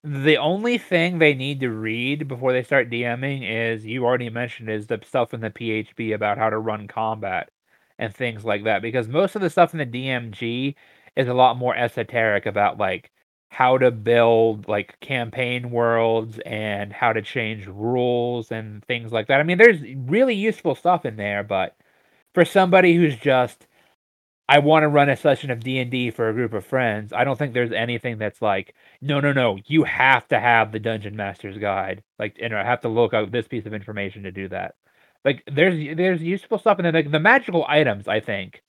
[0.03, 4.69] the only thing they need to read before they start DMing is you already mentioned
[4.69, 7.49] is the stuff in the PHB about how to run combat
[7.97, 8.81] and things like that.
[8.81, 10.75] Because most of the stuff in the DMG
[11.17, 13.11] is a lot more esoteric about like
[13.49, 19.39] how to build like campaign worlds and how to change rules and things like that.
[19.41, 21.75] I mean, there's really useful stuff in there, but
[22.33, 23.67] for somebody who's just
[24.49, 27.53] I wanna run a session of D&D for a group of friends, I don't think
[27.53, 32.01] there's anything that's like, "No, no, no, you have to have the Dungeon Master's Guide,"
[32.17, 34.73] like, and I have to look up this piece of information to do that.
[35.23, 38.63] Like, there's there's useful stuff, and then, like, the magical items, I think,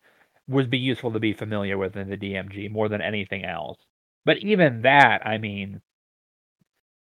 [0.49, 3.79] would be useful to be familiar with in the DMG more than anything else.
[4.27, 5.81] But even that, I mean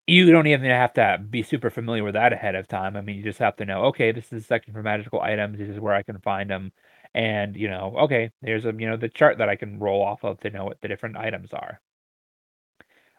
[0.08, 3.16] you don't even have to be super familiar with that ahead of time, I mean,
[3.16, 5.80] you just have to know, "Okay, this is a section for magical items, this is
[5.80, 6.72] where I can find 'em,"
[7.14, 10.24] and, you know, "Okay, there's a" you know, the chart that I can roll off
[10.24, 11.80] of to know what the different items are.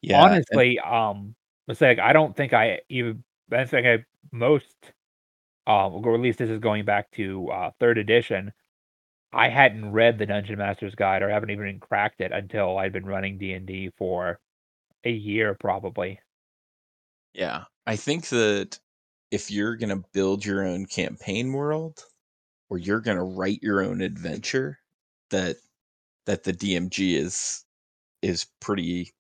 [0.02, 1.36] Yeah, and Honestly, um,
[1.68, 4.76] let's say, like, I don't think I even I think I most,
[5.68, 8.54] um, or at least this is going back to, uh, 3rd edition,
[9.34, 13.06] I hadn't read the Dungeon Master's Guide or haven't even cracked it until I'd been
[13.08, 14.40] running D&D for
[15.06, 16.22] a year, probably.
[17.34, 18.80] Yeah, I think that
[19.32, 22.04] if you're gonna build your own campaign world,
[22.70, 24.80] or you're gonna write your own adventure,
[25.32, 25.58] that
[26.26, 27.66] that the DMG is
[28.22, 29.14] is pretty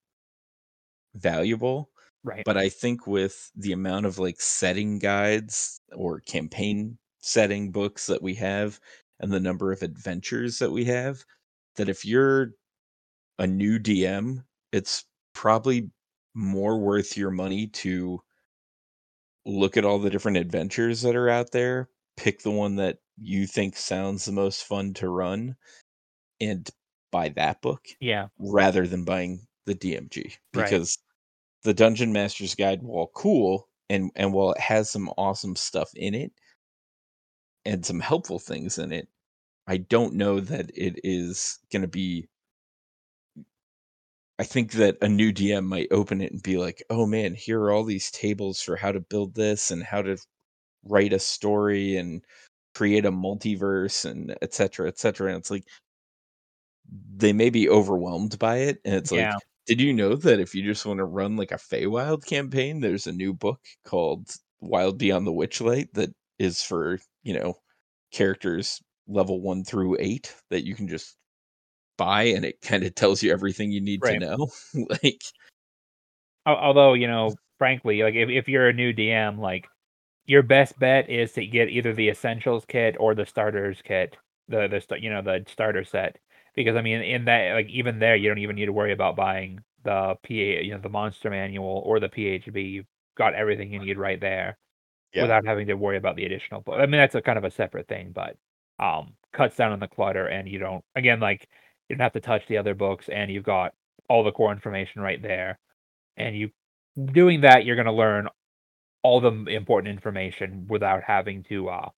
[1.13, 1.91] valuable,
[2.23, 2.45] Right.
[2.45, 8.21] but I think with the amount of, like, setting guides or campaign setting books that
[8.21, 8.79] we have,
[9.19, 11.25] and the number of adventures that we have,
[11.77, 12.53] that if you're
[13.39, 15.91] a new DM, it's probably
[16.35, 18.21] more worth your money to
[19.45, 23.47] look at all the different adventures that are out there, pick the one that you
[23.47, 25.55] think sounds the most fun to run,
[26.41, 26.69] and
[27.11, 28.27] buy that book, Yeah.
[28.39, 30.63] rather than buying the DMG, Right.
[30.65, 30.97] because
[31.63, 36.15] the Dungeon Master's Guide, while cool, and and while it has some awesome stuff in
[36.15, 36.33] it
[37.65, 39.09] and some helpful things in it,
[39.67, 42.27] I don't know that it is gonna be
[44.39, 47.61] I think that a new DM might open it and be like, "Oh, man, here
[47.61, 50.17] are all these tables for how to build this, and how to
[50.83, 52.25] write a story, and
[52.75, 55.65] create a multiverse, and etcetera, etcetera," and it's like
[57.15, 59.35] they may be overwhelmed by it, and it's like,
[59.65, 63.11] "Did you know that if you just wanna run, like, a Feywild campaign, there's a
[63.11, 67.55] new book called Wild Beyond the Witchlight that is for, you know,
[68.11, 71.17] characters level 1 through 8 that you can just
[71.97, 74.49] buy, and it kinda tells you everything you need to know?"
[75.03, 75.21] Like
[76.45, 79.67] although, you know, frankly, like, if if you're a new DM, like,
[80.27, 84.67] your best bet is to get either the Essentials Kit or the Starters Kit, the
[84.67, 86.17] the you know, the starter set,
[86.55, 89.15] because, I mean, in that like, even there, you don't even need to worry about
[89.15, 93.79] buying the PA you know, the Monster Manual or the PHB, you've got everything you
[93.79, 94.57] need right there,
[95.13, 95.27] Yeah.
[95.27, 97.51] without having to worry about the additional book I mean, that's a kind of a
[97.51, 98.37] separate thing, but,
[98.79, 101.47] um, cuts down on the clutter, and you don't again, like,
[101.89, 103.73] you don't have to touch the other books, and you've got
[104.09, 105.59] all the core information right there,
[106.17, 106.51] and you
[107.13, 108.29] doing that, you're gonna learn
[109.05, 111.89] all the important information without having to, uh,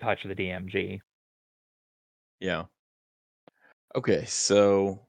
[0.00, 1.00] touch the DMG.
[2.38, 2.66] Yeah.
[3.96, 5.00] Okay, so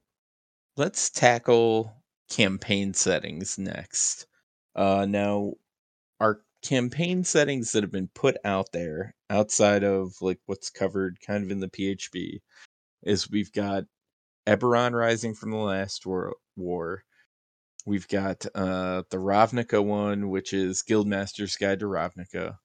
[0.78, 1.94] let's tackle
[2.28, 4.26] campaign settings next.
[4.76, 5.54] Uh, now,
[6.20, 11.44] our campaign settings that have been put out there, outside of, like, what's covered kind
[11.44, 12.40] of in the PHB,
[13.04, 13.84] is we've got
[14.48, 17.04] Eberron Rising from the Last Wor War.
[17.88, 22.58] We've got, uh, the Ravnica one, which is Guildmaster's Guide to Ravnica.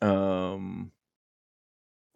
[0.00, 0.92] Um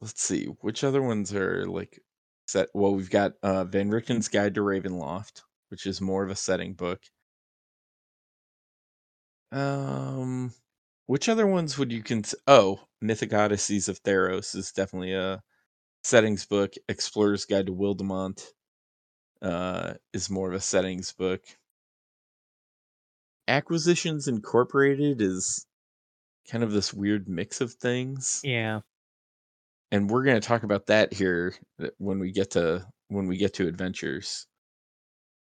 [0.00, 2.00] let's see, which other ones are, like,
[2.46, 6.36] set well, we've got, uh, Van Richten's Guide to Ravenloft, which is more of a
[6.36, 7.02] setting book.
[9.52, 10.54] Um,
[11.06, 15.42] which other ones would you cons oh, Mythic Odysseys of Theros is definitely a
[16.02, 16.72] settings book.
[16.88, 18.42] Explorer's Guide to Wildemount,
[19.42, 21.42] uh, is more of a settings book.
[23.48, 25.66] Acquisitions Incorporated is
[26.50, 28.40] kind of this weird mix of things.
[28.42, 28.80] Yeah.
[29.92, 33.54] And we're gonna talk about that here, uh, when we get to when we get
[33.54, 34.46] to adventures.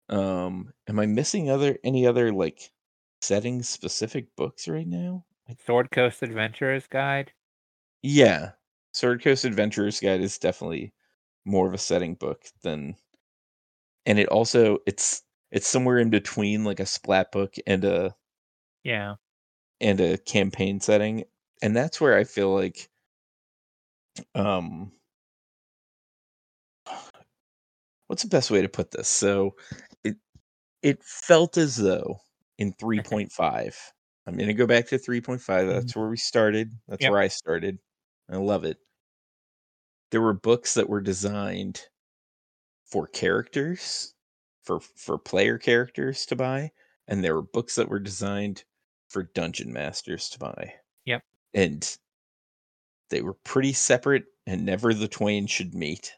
[0.08, 2.72] Um, am I missing other any other, like,
[3.20, 5.24] setting-specific books right now?
[5.58, 7.32] Sword Coast Adventurer's Guide?
[8.02, 8.52] Yeah.
[8.92, 10.94] Sword Coast Adventurer's Guide is definitely
[11.44, 12.96] more of a setting book than
[14.06, 18.16] and it also it's it's somewhere in between, like, a splat book and a
[18.84, 19.16] Yeah.
[19.80, 21.24] and a campaign setting,
[21.62, 22.88] and that's where I feel like
[24.34, 24.92] um
[28.08, 29.08] what's the best way to put this?
[29.08, 29.56] So,
[30.04, 30.16] it
[30.82, 32.20] it felt as though
[32.58, 33.76] in 3.5
[34.26, 35.92] I'm gonna go back to 3.5, Mhm.
[35.92, 37.10] that's where we started, that's Yep.
[37.10, 37.78] where I started,
[38.30, 38.78] I love it.
[40.12, 41.82] There were books that were designed
[42.86, 44.14] for characters,
[44.66, 46.72] for for player characters to buy,
[47.08, 48.64] and there were books that were designed
[49.10, 50.74] for dungeon masters to buy.
[51.06, 51.22] Yep.
[51.54, 51.98] And
[53.10, 56.12] they were pretty separate, and never the twain should meet.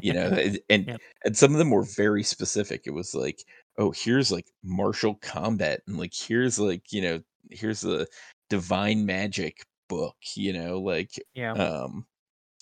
[0.00, 1.00] You know, and and Yep.
[1.24, 2.82] and some of them were very specific.
[2.86, 3.44] It was like,
[3.78, 8.08] "Oh, here's, like, martial combat," and, like, "Here's, like, you know, here's the
[8.50, 11.56] divine magic book," you know, like, Yeah.
[11.56, 12.06] um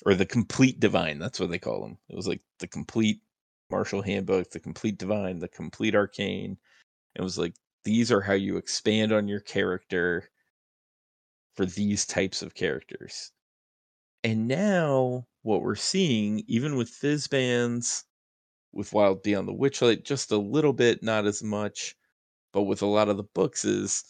[0.07, 1.99] or the complete divine, that's what they call them.
[2.11, 3.23] It was like the complete
[3.73, 6.59] martial handbook, the complete divine, the complete arcane.
[7.17, 10.31] It was like, these are how you expand on your character
[11.55, 13.33] for these types of characters.
[14.25, 18.05] And now what we're seeing, even with Fizban's,
[18.73, 21.97] with Wild Beyond the Witchlight, just a little bit, not as much,
[22.53, 24.05] but with a lot of the books is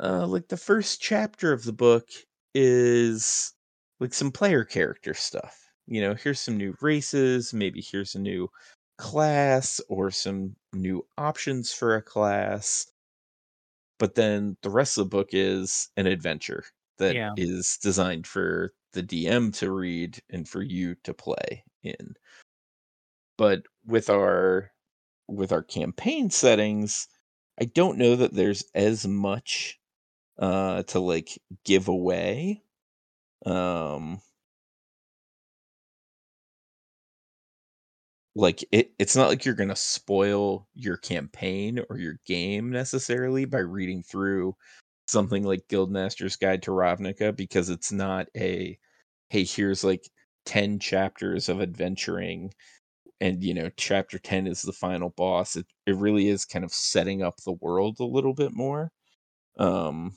[0.00, 2.08] uh like the first chapter of the book
[2.54, 3.54] is
[4.00, 5.58] like some player character stuff.
[5.86, 8.48] You know, here's some new races, maybe here's a new
[8.98, 12.90] class or some new options for a class.
[13.98, 16.64] But then the rest of the book is an adventure
[16.98, 17.36] that Yeah.
[17.36, 22.14] is designed for the DM to read and for you to play in.
[23.38, 24.72] But with our
[25.28, 27.08] with our campaign settings,
[27.60, 29.80] I don't know that there's as much
[30.38, 32.64] uh to like give away.
[33.46, 34.22] Um
[38.34, 43.44] like it it's not like you're going to spoil your campaign or your game necessarily
[43.44, 44.54] by reading through
[45.06, 48.78] something like Guildmaster's Guide to Ravnica because it's not a
[49.30, 50.08] hey here's like
[50.46, 52.52] 10 chapters of adventuring
[53.20, 55.56] and you know chapter 10 is the final boss.
[55.56, 58.90] It, it really is kind of setting up the world a little bit more
[59.58, 60.12] um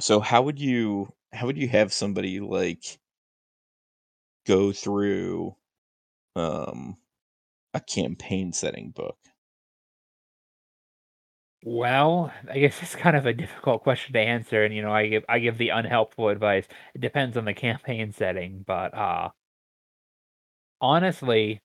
[0.00, 2.98] so how would you how would you have somebody like
[4.46, 5.54] go through
[6.36, 6.96] um
[7.74, 9.18] a campaign setting book
[11.62, 15.06] Well, I guess it's kind of a difficult question to answer, and, you know, I
[15.08, 16.66] give I give the unhelpful advice.
[16.94, 19.30] It depends on the campaign setting, but, uh
[20.80, 21.60] honestly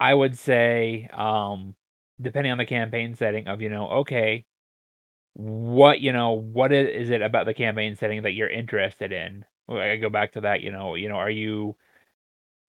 [0.00, 1.76] I would say, um,
[2.20, 4.44] depending on the campaign setting of, you know, okay,
[5.34, 9.44] what, you know, what is, is it about the campaign setting that you're interested in?
[9.70, 11.76] I go back to that, you know you know, are you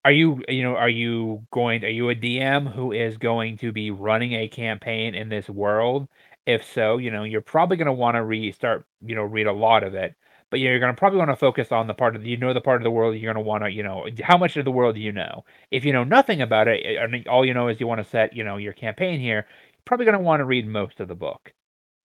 [0.05, 3.57] are you uh, you know, are you going are you a DM who is going
[3.57, 6.07] to be running a campaign in this world?
[6.45, 9.83] If so, you know, you're probably gonna wanna re start, you know, read a lot
[9.83, 10.15] of it,
[10.49, 12.81] but you're gonna probably wanna focus on the part of the you know the part
[12.81, 15.11] of the world you're gonna wanna, you know how much of the world do you
[15.11, 15.43] know?
[15.71, 18.43] If you know nothing about it, mean, all you know is you wanna set, you
[18.43, 21.53] know, your campaign here, you're probably gonna wanna read most of the book.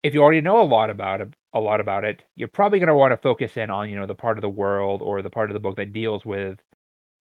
[0.06, 2.94] If you already know a lot about it a lot about it, you're probably gonna
[2.96, 5.54] wanna focus in on, you know, the part of the world or the part of
[5.54, 6.60] the book that deals with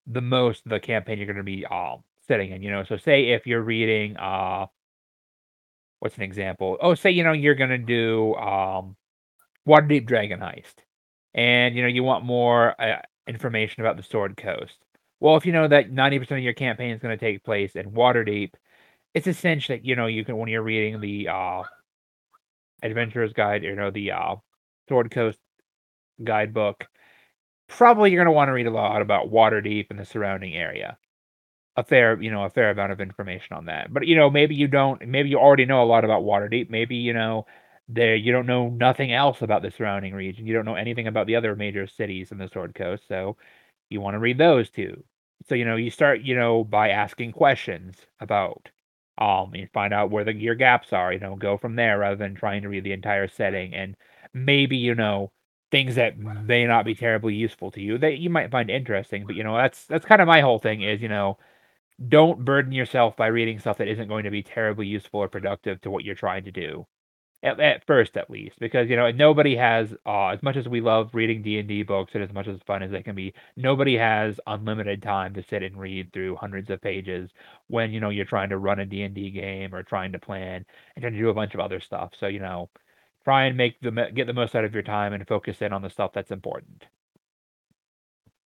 [0.07, 2.83] the most the campaign you're gonna be, um, setting in, you know?
[2.83, 4.67] So say if you're reading, uh
[5.99, 6.77] what's an example?
[6.81, 8.95] Oh, say, you know, you're gonna do, um,
[9.67, 10.75] Waterdeep Dragon Heist,
[11.35, 14.79] and, you know, you want more, uh, information about the Sword Coast.
[15.21, 18.53] Well, if you know that 90% of your campaign is gonna take place in Waterdeep,
[19.15, 21.63] it's essential that, you know, you can when you're reading the, uh
[22.83, 24.35] Adventurer's Guide, you know, the, uh,
[24.89, 25.39] Sword Coast
[26.23, 26.85] guidebook,
[27.67, 30.97] probably you're gonna wanna read a lot about Waterdeep and the surrounding area.
[31.77, 33.93] A fair you know, a fair amount of information on that.
[33.93, 36.69] But, you know, maybe you don't maybe you already know a lot about Waterdeep.
[36.69, 37.45] Maybe, you know,
[37.89, 40.47] there you don't know nothing else about the surrounding region.
[40.47, 43.38] You don't know anything about the other major cities in the Sword Coast, so
[43.89, 45.03] you wanna read those too.
[45.47, 48.69] So, you know, you start, you know, by asking questions about,
[49.17, 52.15] um, you find out where the your gaps are, you know, go from there rather
[52.17, 53.73] than trying to read the entire setting.
[53.73, 53.95] And
[54.34, 55.32] maybe, you know,
[55.71, 59.36] things that may not be terribly useful to you that you might find interesting, but,
[59.36, 61.38] you know, that's that's kinda my whole thing is, you know,
[62.08, 65.82] don't burden yourself by reading stuff that isn't going to be terribly useful or productive
[65.82, 66.88] to what you're trying to do.
[67.43, 70.81] At at first, at least, because, you know, nobody has, uh, as much as we
[70.81, 74.39] love reading D&D books and as much as fun as they can be, nobody has
[74.47, 77.29] unlimited time to sit and read through hundreds of pages
[77.67, 81.03] when, you know, you're trying to run a D&D game or trying to plan and
[81.03, 82.13] trying to do a bunch of other stuff.
[82.19, 82.69] So, you know,
[83.23, 85.83] try and make the get the most out of your time and focus in on
[85.83, 86.85] the stuff that's important.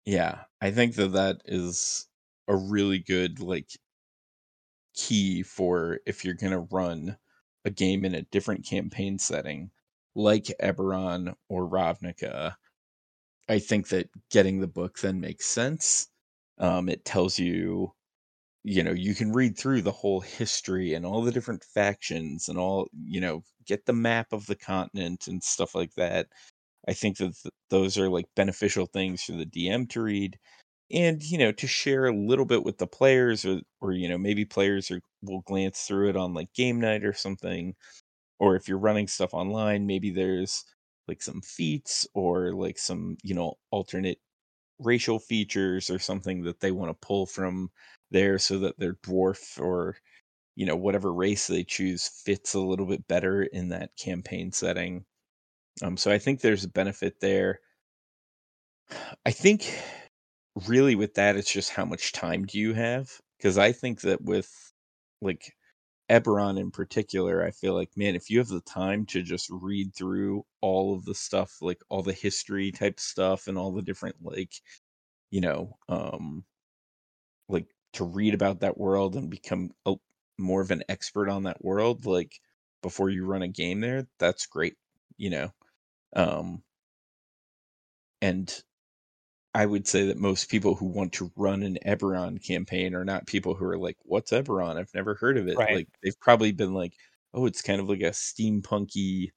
[0.06, 2.08] Yeah, I think that that is
[2.48, 3.70] a really good like
[4.96, 7.18] key for if you're going to run
[7.66, 9.72] a game in a different campaign setting
[10.16, 12.56] like Eberron or Ravnica.
[13.50, 16.08] I think that getting the book then makes sense.
[16.60, 17.94] Um, it tells you,
[18.64, 22.58] you know, you can read through the whole history and all the different factions and
[22.58, 26.28] all, you know, get the map of the continent and stuff like that.
[26.88, 30.40] I think that th- those are like beneficial things for the DM to read
[30.92, 34.18] and you know to share a little bit with the players or or you know
[34.18, 37.76] maybe players are, will glance through it on like game night or something
[38.40, 40.66] or if you're running stuff online maybe there's
[41.08, 44.20] like some feats or like some you know alternate
[44.80, 47.72] racial features or something that they want to pull from
[48.12, 49.98] there so that their dwarf or
[50.56, 55.06] you know whatever race they choose fits a little bit better in that campaign setting.
[55.84, 57.60] Um so i think there's a benefit there.
[59.26, 59.78] I think
[60.68, 63.22] really with that it's just how much time do you have?
[63.38, 64.69] Because i think that with
[65.22, 65.54] like
[66.10, 69.94] eberron in particular i feel like man if you have the time to just read
[69.96, 74.16] through all of the stuff like all the history type stuff and all the different
[74.22, 74.54] like
[75.32, 76.44] you know um
[77.48, 79.96] like to read about that world and become a,
[80.38, 82.40] more of an expert on that world like
[82.82, 84.76] before you run a game there that's great
[85.18, 85.52] you know
[86.16, 86.64] um
[88.22, 88.64] and
[89.54, 93.28] I would say that most people who want to run an Eberron campaign are not
[93.28, 94.78] people who are like, "What's Eberron?
[94.78, 95.70] I've never heard of it." Right.
[95.70, 96.94] Like they've probably been like,
[97.34, 99.30] "Oh, it's kind of like a steampunky,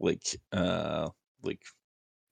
[0.00, 1.10] like, uh,
[1.42, 1.62] like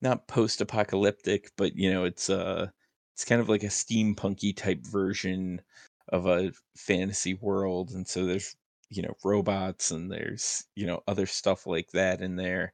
[0.03, 2.69] not post-apocalyptic, but you know, it's uh,
[3.15, 5.61] it's kind of like a steampunky type version
[6.09, 8.57] of a fantasy world, and so there's
[8.91, 12.73] you know robots and there's you know other stuff like that in there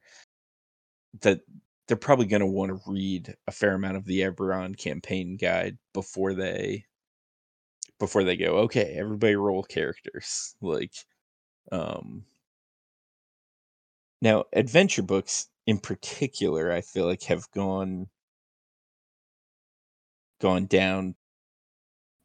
[1.21, 1.41] that
[1.87, 5.77] they're probably going to want to read a fair amount of the Eberron campaign guide
[5.93, 6.85] before they
[7.99, 10.93] before they go okay everybody roll characters like
[11.71, 12.25] um
[14.21, 18.07] now adventure books in particular I feel like have gone
[20.41, 21.15] gone down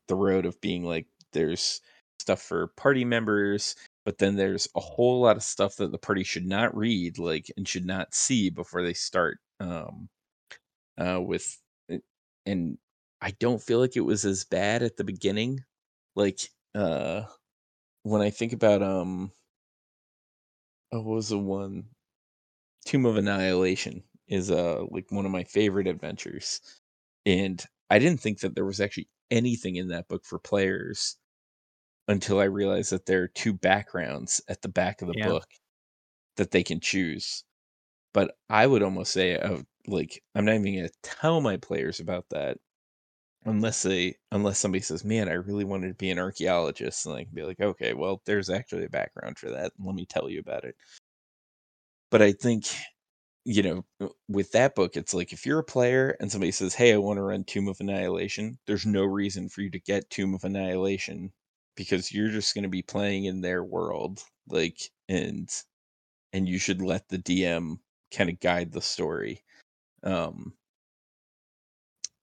[0.08, 1.80] the road of being like there's
[2.18, 6.24] stuff for party members but then there's a whole lot of stuff that the party
[6.24, 10.08] should not read like and should not see before they start um
[10.98, 11.62] uh with
[12.46, 12.78] and
[13.20, 15.64] I don't feel like it was as bad at the beginning
[16.16, 16.40] like
[16.74, 17.24] uh
[18.04, 19.32] when I think about um
[20.92, 21.90] oh, what was the one
[22.86, 26.61] Tomb of Annihilation is uh like one of my favorite adventures
[27.26, 31.18] and I didn't think that there was actually anything in that book for players
[32.08, 35.30] until I realized that there are two backgrounds at the back of the Yeah.
[35.30, 35.46] book
[36.36, 37.44] that they can choose.
[38.12, 42.00] But I would almost say, uh, like, I'm not even going to tell my players
[42.00, 42.58] about that
[43.44, 47.24] unless they, unless somebody says, "Man, I really wanted to be an archaeologist," and I
[47.24, 49.72] can be like, "Okay, well, there's actually a background for that.
[49.80, 50.76] Let me tell you about it."
[52.11, 52.66] But I think,
[53.44, 53.86] you know,
[54.28, 57.18] with that book, it's like if you're a player and somebody says, "Hey, I want
[57.18, 61.32] to run Tomb of Annihilation," there's no reason for you to get Tomb of Annihilation
[61.76, 65.50] because you're just going to be playing in their world, like, and
[66.32, 67.80] and you should let the DM
[68.14, 69.42] kind of guide the story.
[70.02, 70.54] Um,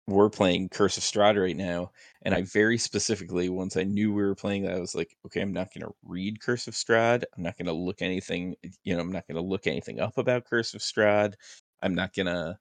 [0.07, 4.23] we're playing Curse of Strahd right now, and I very specifically, once I knew we
[4.23, 7.25] were playing that, I was like, okay, I'm not going to read Curse of Strahd.
[7.37, 10.17] I'm not going to look anything, you know, I'm not going to look anything up
[10.17, 11.35] about Curse of Strahd.
[11.83, 12.59] I'm not going to.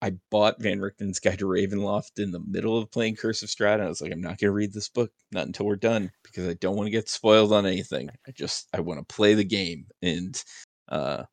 [0.00, 3.74] I bought Van Richten's Guide to Ravenloft in the middle of playing Curse of Strahd,
[3.74, 6.12] and I was like, I'm not going to read this book, not until we're done,
[6.22, 8.08] because I don't want to get spoiled on anything.
[8.28, 10.40] I just I want to play the game, and
[10.88, 11.24] uh,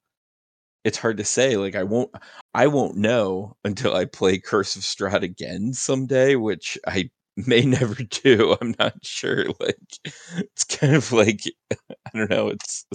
[0.84, 1.58] it's hard to say.
[1.58, 2.12] Like I won't
[2.54, 7.96] I won't know until I play Curse of Strahd again someday, which I may never
[7.96, 8.56] do.
[8.62, 9.46] I'm not sure.
[9.60, 11.42] Like it's kind of like
[11.92, 12.86] I don't know, it's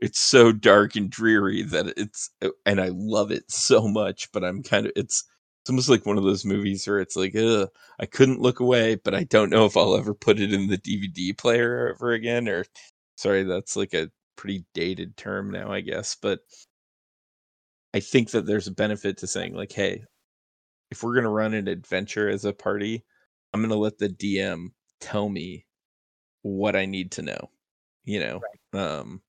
[0.00, 2.30] it's so dark and dreary that it's
[2.66, 5.24] and I love it so much, but I'm kind of it's
[5.62, 7.68] it's almost like one of those movies where it's like, Ugh,
[8.00, 10.78] I couldn't look away, but I don't know if I'll ever put it in the
[10.78, 12.48] DVD player ever again.
[12.48, 12.64] Or
[13.16, 16.16] sorry, that's like a pretty dated term now, I guess.
[16.20, 16.40] But
[17.94, 20.04] I think that there's a benefit to saying like, hey,
[20.90, 23.04] if we're gonna run an adventure as a party,
[23.52, 24.68] I'm gonna let the DM
[25.00, 25.66] tell me
[26.42, 27.50] what I need to know.
[28.04, 28.40] You know,
[28.72, 29.22] um,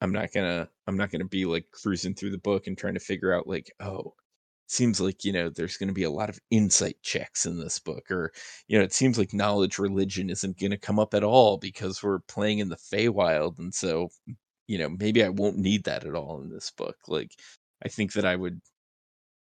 [0.00, 3.00] I'm not gonna I'm not gonna be like cruising through the book and trying to
[3.00, 4.14] figure out like, oh,
[4.72, 7.78] seems like you know there's going to be a lot of insight checks in this
[7.78, 8.32] book or
[8.68, 12.02] you know it seems like knowledge religion isn't going to come up at all because
[12.02, 14.08] we're playing in the Feywild and so
[14.72, 17.32] you know maybe I won't need that at all in this book like
[17.84, 18.60] I think that I would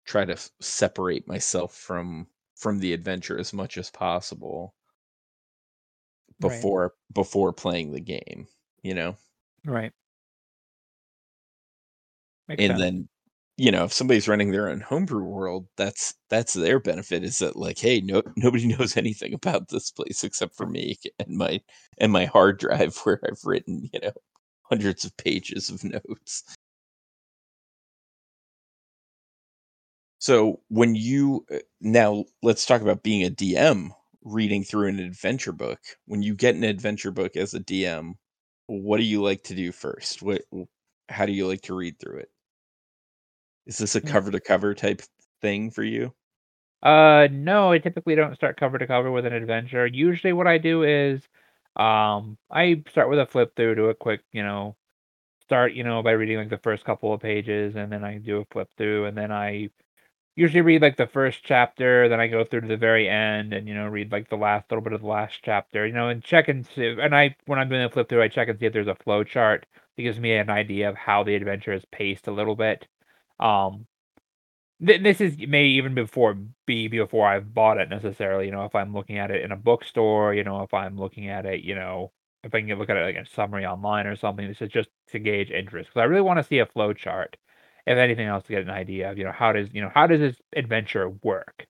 [0.06, 4.76] try to f- separate myself from from the adventure as much as possible
[6.40, 6.70] Right.
[6.70, 8.48] before before playing the game
[8.84, 9.18] you know
[9.66, 9.94] Right.
[12.58, 12.80] And sense.
[12.80, 13.10] then
[13.58, 17.56] you know if somebody's running their own homebrew world that's that's their benefit is that
[17.56, 21.62] like hey no nobody knows anything about this place except for me and my
[21.98, 24.12] and my hard drive where i've written you know
[24.70, 26.44] hundreds of pages of notes.
[30.20, 33.92] So when you uh, now let's talk about being a dm
[34.24, 35.80] reading through an adventure book.
[36.08, 38.14] When you get an adventure book as a dm
[38.68, 40.22] what do you like to do first?
[40.22, 40.42] What
[41.10, 42.30] how do you like to read through it?
[43.68, 45.02] Is this a cover to cover type
[45.42, 46.14] thing for you?
[46.84, 49.88] Uh, no, I typically don't start cover to cover with an adventure.
[49.88, 51.22] Usually what I do is,
[51.76, 54.76] um, I start with a flip through, do a quick, you know,
[55.42, 58.40] start, you know, by reading like the first couple of pages, and then I do
[58.40, 59.70] a flip through, and then I
[60.36, 63.68] usually read like the first chapter, then I go through to the very end and,
[63.68, 66.24] you know, read like the last little bit of the last chapter, you know, and
[66.24, 66.88] check and see.
[67.02, 68.96] And I, when I'm doing a flip through, I check and see if there's a
[68.96, 69.66] flow chart.
[69.98, 72.88] It gives me an idea of how the adventure is paced a little bit.
[73.40, 73.88] Um,
[74.80, 78.46] this is may even before be before I've bought it necessarily.
[78.46, 81.30] You know, if I'm looking at it in a bookstore, you know, if I'm looking
[81.30, 82.12] at it, you know,
[82.44, 84.48] if I can look at it like a summary online or something.
[84.48, 87.38] This is just to gauge interest because I really want to see a flow chart
[87.88, 90.08] if anything else, to get an idea of, you know, how does, you know, how
[90.08, 91.68] does this adventure work?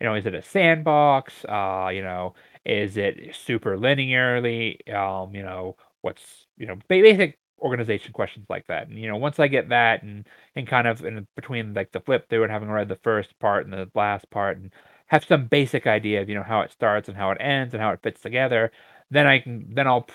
[0.00, 1.44] You know, is it a sandbox?
[1.44, 2.34] Uh, you know,
[2.64, 4.76] is it super linearly?
[4.94, 8.88] Um, you know, what's, you know, basic organization questions like that.
[8.88, 10.26] And, you know, once I get that and
[10.56, 13.64] and kind of in between like the flip through and having read the first part
[13.66, 14.72] and the last part and
[15.06, 17.82] have some basic idea of, you know, how it starts and how it ends and
[17.82, 18.72] how it fits together,
[19.10, 20.08] then I can then I'll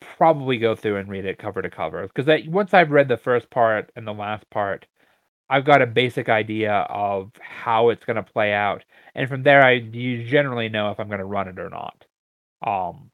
[0.00, 3.50] probably go through and read it cover to cover because once I've read the first
[3.50, 4.86] part and the last part,
[5.50, 9.62] I've got a basic idea of how it's going to play out, and from there,
[9.64, 12.04] I you generally know if I'm going to run it or not.
[12.66, 13.10] Um,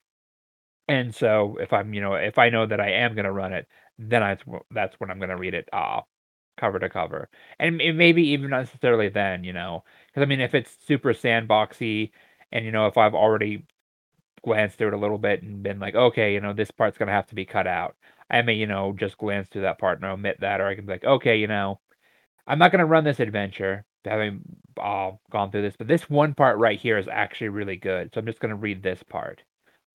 [0.88, 3.52] and so if I'm, you know, if I know that I am going to run
[3.52, 3.66] it,
[3.98, 4.36] then I,
[4.70, 6.02] that's when I'm going to read it uh,
[6.58, 7.28] cover to cover,
[7.60, 12.10] and maybe even necessarily then, you know, because I mean, if it's super sandboxy,
[12.52, 13.66] and you know, if I've already
[14.44, 17.12] glanced through it a little bit and been like, okay, you know, this part's gonna
[17.12, 17.96] have to be cut out.
[18.30, 20.86] I may, you know, just glance through that part and omit that, or I can
[20.86, 21.80] be like, okay, you know,
[22.46, 24.42] I'm not gonna run this adventure having
[24.80, 28.20] uh, gone through this, but this one part right here is actually really good, so
[28.20, 29.42] I'm just gonna read this part.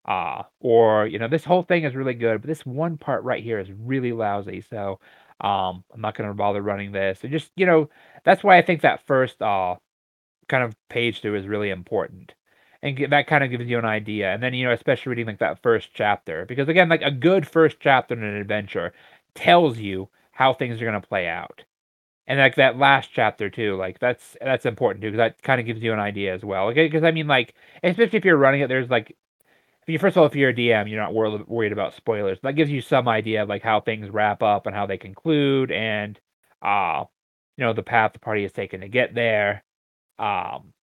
[0.05, 3.43] Uh, or you know, this whole thing is really good, but this one part right
[3.43, 4.99] here is really lousy, so
[5.41, 7.19] um, I'm not gonna bother running this.
[7.23, 7.89] And just you know,
[8.25, 9.75] that's why I think that first uh
[10.47, 12.33] kind of page through is really important
[12.83, 14.33] and that kind of gives you an idea.
[14.33, 17.47] And then you know, especially reading like that first chapter, because again, like a good
[17.47, 18.91] first chapter in an adventure
[19.35, 21.63] tells you how things are going to play out.
[22.27, 25.67] And like that last chapter too, like that's that's important too, because that kind of
[25.67, 26.67] gives you an idea as well.
[26.69, 29.15] Okay, because I mean, like especially if you're running it, there's like,
[29.83, 32.39] if you first of all, if you're a DM, you're not wor- worried about spoilers.
[32.43, 35.71] That gives you some idea of like how things wrap up and how they conclude,
[35.71, 36.19] and
[36.61, 37.05] uh,
[37.57, 39.63] you know, the path the party has taken to get there.
[40.19, 40.73] Um,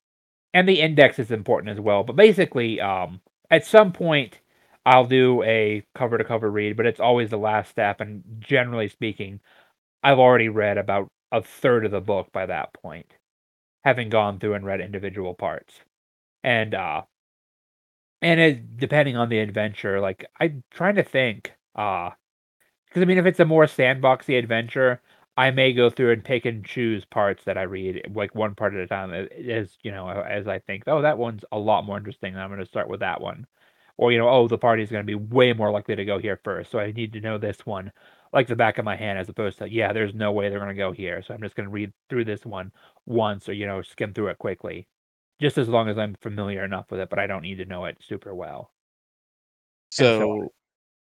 [0.54, 2.04] and the index is important as well.
[2.04, 3.20] But basically, um,
[3.50, 4.40] at some point,
[4.86, 8.00] I'll do a cover to cover read, but it's always the last step.
[8.00, 9.40] And generally speaking,
[10.02, 13.12] I've already read about a third of the book by that point,
[13.84, 15.74] having gone through and read individual parts.
[16.44, 17.02] And uh,
[18.22, 22.10] and it, depending on the adventure, like I'm trying to think, uh,
[22.88, 25.02] because I mean, if it's a more sandboxy adventure,
[25.36, 28.74] I may go through and pick and choose parts that I read, like one part
[28.74, 31.96] at a time, as you know, as I think, oh, that one's a lot more
[31.98, 32.36] interesting.
[32.36, 33.46] I'm going to start with that one,
[33.96, 36.18] or you know, oh, the party is going to be way more likely to go
[36.18, 37.92] here first, so I need to know this one
[38.32, 40.68] like the back of my hand, as opposed to, yeah, there's no way they're going
[40.68, 42.72] to go here, so I'm just going to read through this one
[43.06, 44.86] once, or you know, skim through it quickly,
[45.40, 47.84] just as long as I'm familiar enough with it, but I don't need to know
[47.86, 48.72] it super well.
[49.90, 50.52] So,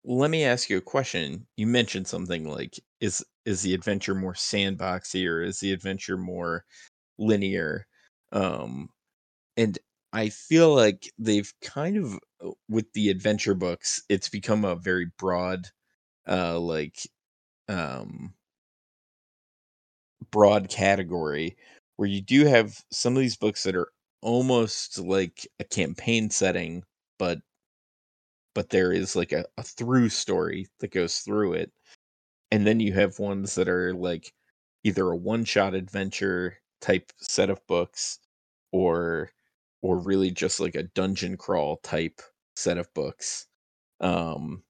[0.04, 1.46] let me ask you a question.
[1.56, 6.64] You mentioned something like is is the adventure more sandboxy or is the adventure more
[7.18, 7.86] linear?
[8.32, 8.90] Um
[9.56, 9.78] and
[10.12, 12.14] I feel like they've kind of
[12.44, 15.68] uh, with the adventure books, it's become a very broad
[16.28, 16.98] uh like
[17.68, 18.34] um
[20.30, 21.56] broad category
[21.96, 23.90] where you do have some of these books that are
[24.22, 26.82] almost like a campaign setting
[27.18, 27.40] but
[28.54, 31.70] but there is like a, a through story that goes through it.
[32.50, 34.32] And then you have ones that are like
[34.84, 38.18] either a one shot adventure type set of books
[38.72, 39.30] or
[39.82, 42.20] or really just like a dungeon crawl type
[42.56, 43.46] set of books.
[44.00, 44.64] Um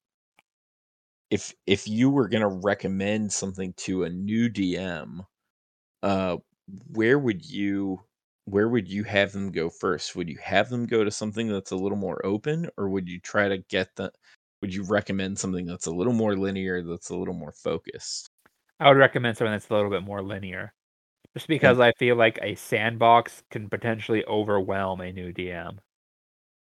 [1.31, 5.27] if if you were going to recommend something to a new DM,
[6.03, 6.37] uh
[6.89, 8.01] where would you
[8.47, 10.17] where would you have them go first?
[10.17, 13.21] Would you have them go to something that's a little more open, or would you
[13.21, 14.13] try to get the
[14.63, 18.31] would you recommend something that's a little more linear, that's a little more focused?
[18.81, 20.73] I would recommend something that's a little bit more linear.
[21.37, 25.81] Just because I feel like a sandbox can potentially overwhelm a new DM.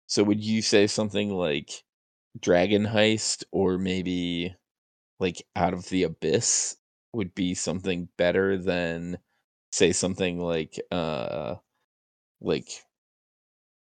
[0.07, 1.83] so would you say something like
[2.41, 4.55] Dragon Heist or maybe
[5.21, 6.77] like Out of the Abyss
[7.13, 9.19] would be something better than
[9.77, 11.57] say something like uh
[12.41, 12.69] like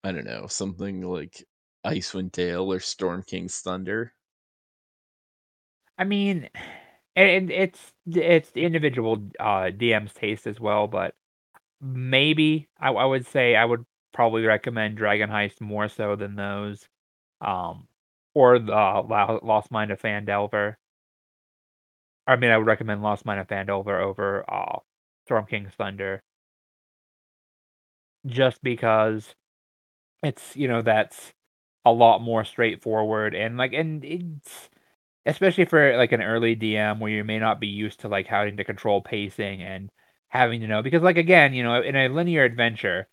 [0.04, 1.44] I don't know, something like
[1.86, 4.12] Icewind Dale or Storm King's Thunder?
[5.98, 6.48] I mean,
[7.16, 11.14] and it's it's the individual uh, DM's taste as well, but
[11.80, 16.88] maybe I, I would say I would probably recommend Dragon Heist more so than those,
[17.42, 17.88] um,
[18.34, 20.76] or the uh, Lost Mine of Phandelver.
[22.26, 24.78] I mean, I would recommend Lost Mine of Phandelver over uh,
[25.30, 26.22] Storm King's Thunder,
[28.26, 29.34] just because
[30.22, 31.32] it's you know that's
[31.86, 34.70] a lot more straightforward and like and it's
[35.26, 38.56] especially for like an early DM where you may not be used to like having
[38.58, 39.90] to control pacing and
[40.28, 43.08] having to know because like again you know in a linear adventure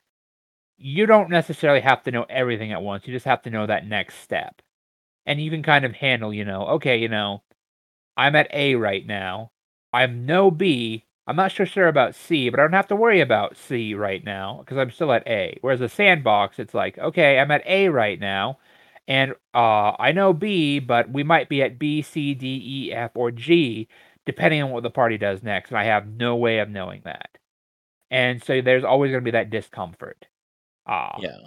[0.78, 3.88] you don't necessarily have to know everything at once you just have to know that
[3.88, 4.62] next step.
[5.28, 7.44] And you can kind of handle you know okay you know
[8.18, 9.52] i'm at a right now
[9.94, 13.22] i'm no b i'm not so sure about c but i don't have to worry
[13.22, 17.40] about c right now because i'm still at a whereas a sandbox it's like okay
[17.40, 18.58] i'm at a right now
[19.08, 23.12] and uh, i know b but we might be at b c d e f
[23.16, 23.88] or g
[24.26, 25.72] depending on what the party does next.
[25.72, 27.30] And I have no way of knowing that.
[28.12, 30.28] And so there's always going to be that discomfort.
[30.88, 31.38] Uh, yeah.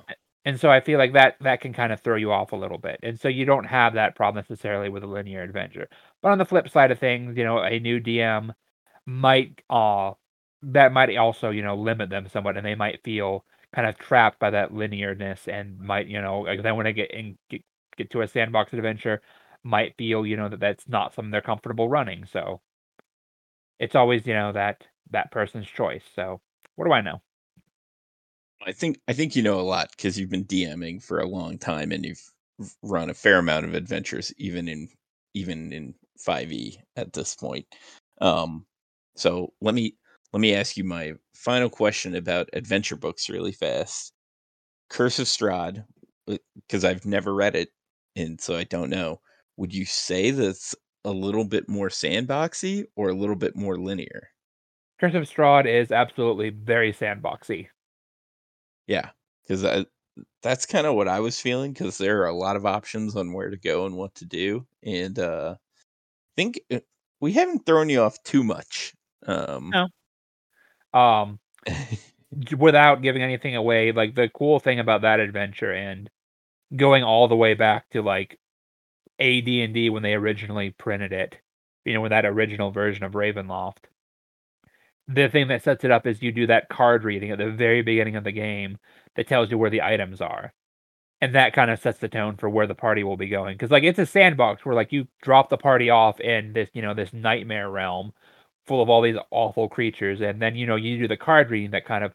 [0.45, 2.78] And so I feel like that that can kind of throw you off a little
[2.78, 3.01] bit.
[3.03, 5.89] And so you don't have that problem necessarily with a linear adventure.
[6.22, 8.53] But on the flip side of things, you know, a new DM
[9.07, 10.12] might uh
[10.62, 13.44] that might also, you know, limit them somewhat and they might feel
[13.74, 17.11] kind of trapped by that linearness and might, you know, like then when they get
[17.11, 17.62] in get,
[17.96, 19.22] get to a sandbox adventure,
[19.62, 22.26] might feel, you know, that that's not something they're comfortable running.
[22.26, 22.61] So
[23.80, 26.05] it's always you know that that person's choice.
[26.14, 26.40] So
[26.76, 27.20] what do I know?
[28.64, 31.59] I think I think you know a lot because you've been DMing for a long
[31.59, 32.22] time and you've
[32.82, 34.88] run a fair amount of adventures, even in
[35.34, 37.66] even in 5e at this point.
[38.20, 38.66] Um,
[39.20, 39.94] so let me
[40.32, 44.12] let me ask you my final question about adventure books really fast.
[44.88, 45.84] Curse of Strahd,
[46.26, 47.70] because uh, I've never read it,
[48.16, 49.20] and so I don't know.
[49.56, 54.28] Would you say that's a little bit more sandboxy or a little bit more linear?
[55.00, 57.68] Curse of Strahd is absolutely very sandboxy.
[58.86, 59.10] Yeah,
[59.42, 59.86] because
[60.42, 63.32] that's kind of what I was feeling because there are a lot of options on
[63.32, 66.80] where to go and what to do, and uh, I think uh,
[67.20, 68.94] we haven't thrown you off too much.
[69.26, 69.88] Um, no.
[70.92, 71.38] Um,
[72.58, 76.08] without giving anything away, like the cool thing about that adventure and
[76.76, 78.38] going all the way back to like
[79.20, 81.38] AD&D when they originally printed it,
[81.84, 83.84] you know, with that original version of Ravenloft.
[85.08, 87.82] The thing that sets it up is you do that card reading at the very
[87.82, 88.78] beginning of the game
[89.16, 90.52] that tells you where the items are.
[91.20, 93.54] And that kind of sets the tone for where the party will be going.
[93.54, 96.82] Because like it's a sandbox where like you drop the party off in this, you
[96.82, 98.12] know, this nightmare realm
[98.66, 101.70] full of all these awful creatures, and then you know you do the card reading
[101.72, 102.14] that kind of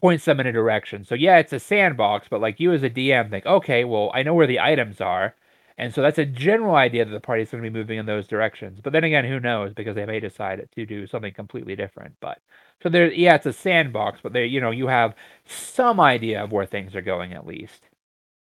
[0.00, 1.04] points them in a direction.
[1.04, 4.22] So yeah, it's a sandbox, but like you as a DM think, okay, well I
[4.22, 5.34] know where the items are
[5.78, 8.06] and so that's a general idea that the party is going to be moving in
[8.06, 8.80] those directions.
[8.82, 9.74] But then again, who knows?
[9.74, 12.16] Because they may decide to do something completely different.
[12.20, 12.38] But
[12.82, 15.14] so there, yeah, it's a sandbox, but there, you know, you have
[15.46, 17.82] some idea of where things are going at least.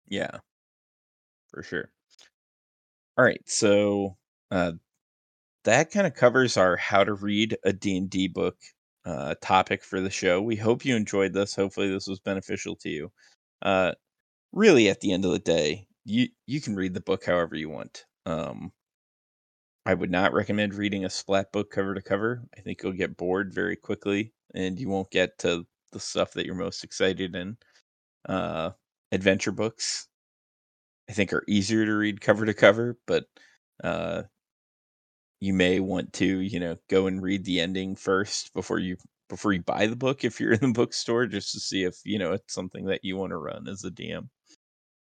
[0.09, 0.39] Yeah,
[1.49, 1.91] for sure.
[3.19, 4.17] All right, so
[4.51, 4.73] uh,
[5.69, 8.57] that kind of covers our how to read a D&D book
[9.05, 10.41] uh, topic for the show.
[10.41, 11.55] We hope you enjoyed this.
[11.55, 13.13] Hopefully, this was beneficial to you.
[13.63, 13.93] Uh,
[14.53, 17.69] really, at the end of the day, you you can read the book however you
[17.69, 18.07] want.
[18.25, 18.73] Um,
[19.85, 22.45] I would not recommend reading a splat book cover to cover.
[22.57, 26.47] I think you'll get bored very quickly, and you won't get to the stuff that
[26.47, 27.59] you're most excited in.
[28.29, 28.71] Uh,
[29.13, 30.09] adventure books,
[31.11, 33.27] I think, are easier to read cover to cover, but
[33.85, 34.23] uh,
[35.41, 38.97] you may want to, you know, go and read the ending first before you
[39.29, 42.19] before you buy the book if you're in the bookstore, just to see if you
[42.19, 44.29] know it's something that you want to run as a DM.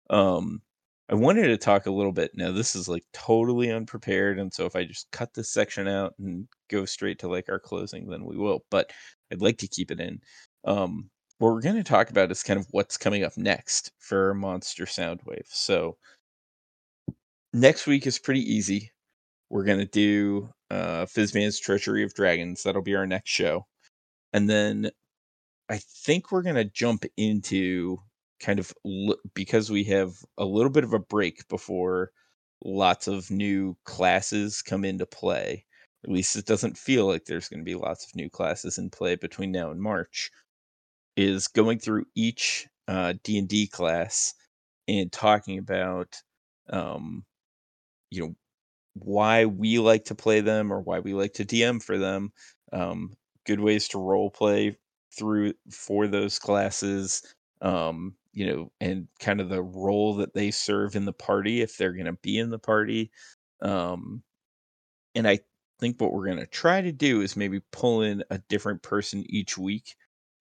[0.10, 0.62] Um,
[1.10, 2.32] I wanted to talk a little bit.
[2.36, 4.38] Now, this is like totally unprepared.
[4.38, 7.60] And so if I just cut this section out and go straight to like our
[7.60, 8.64] closing, then we will.
[8.70, 8.92] But
[9.32, 10.22] I'd like to keep it in.
[10.66, 11.10] Um,
[11.40, 14.86] what we're going to talk about is kind of what's coming up next for Monster
[14.86, 15.48] Soundwave.
[15.48, 15.98] So
[17.54, 18.92] next week is pretty easy.
[19.50, 22.64] We're to do uh, Fizban's Treasury of Dragons.
[22.64, 23.66] That'll be our next show.
[24.34, 24.92] And then
[25.70, 27.98] I think we're to jump into
[28.40, 28.74] kind of
[29.34, 32.12] because we have a little bit of a break before
[32.64, 35.66] lots of new classes come into play.
[36.04, 38.90] At least it doesn't feel like there's going to be lots of new classes in
[38.90, 40.32] play between now and March.
[41.18, 44.34] Is going through each uh, D and D class
[44.88, 46.16] and talking about,
[46.70, 47.26] um,
[48.10, 48.36] you know,
[49.02, 52.32] why we like to play them or why we like to DM for them.
[52.72, 53.14] Um,
[53.46, 54.78] good ways to role play
[55.18, 57.24] through for those classes.
[57.62, 61.78] Um, you know, and kind of the role that they serve in the party if
[61.78, 63.12] they're going to be in the party.
[63.62, 64.24] Um,
[65.16, 65.40] and I
[65.80, 69.26] think what we're going to try to do is maybe pull in a different person
[69.28, 69.96] each week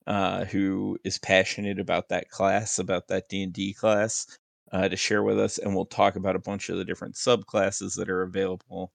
[0.06, 4.26] uh, who is passionate about that class, about that D and D class,
[4.72, 7.96] uh, to share with us, and we'll talk about a bunch of the different subclasses
[7.96, 8.92] that are available.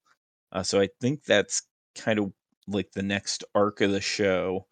[0.52, 1.64] Uh, so I think that's
[1.96, 2.32] kind of
[2.68, 4.66] like the next arc of the show.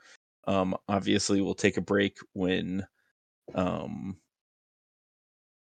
[0.47, 2.85] Um, obviously, we'll take a break when
[3.55, 4.17] um,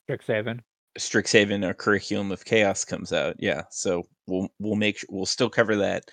[0.10, 0.62] Strixhaven.
[0.98, 3.36] Strixhaven, a curriculum of chaos comes out.
[3.40, 6.04] Yeah, so we'll we'll make we'll still cover that.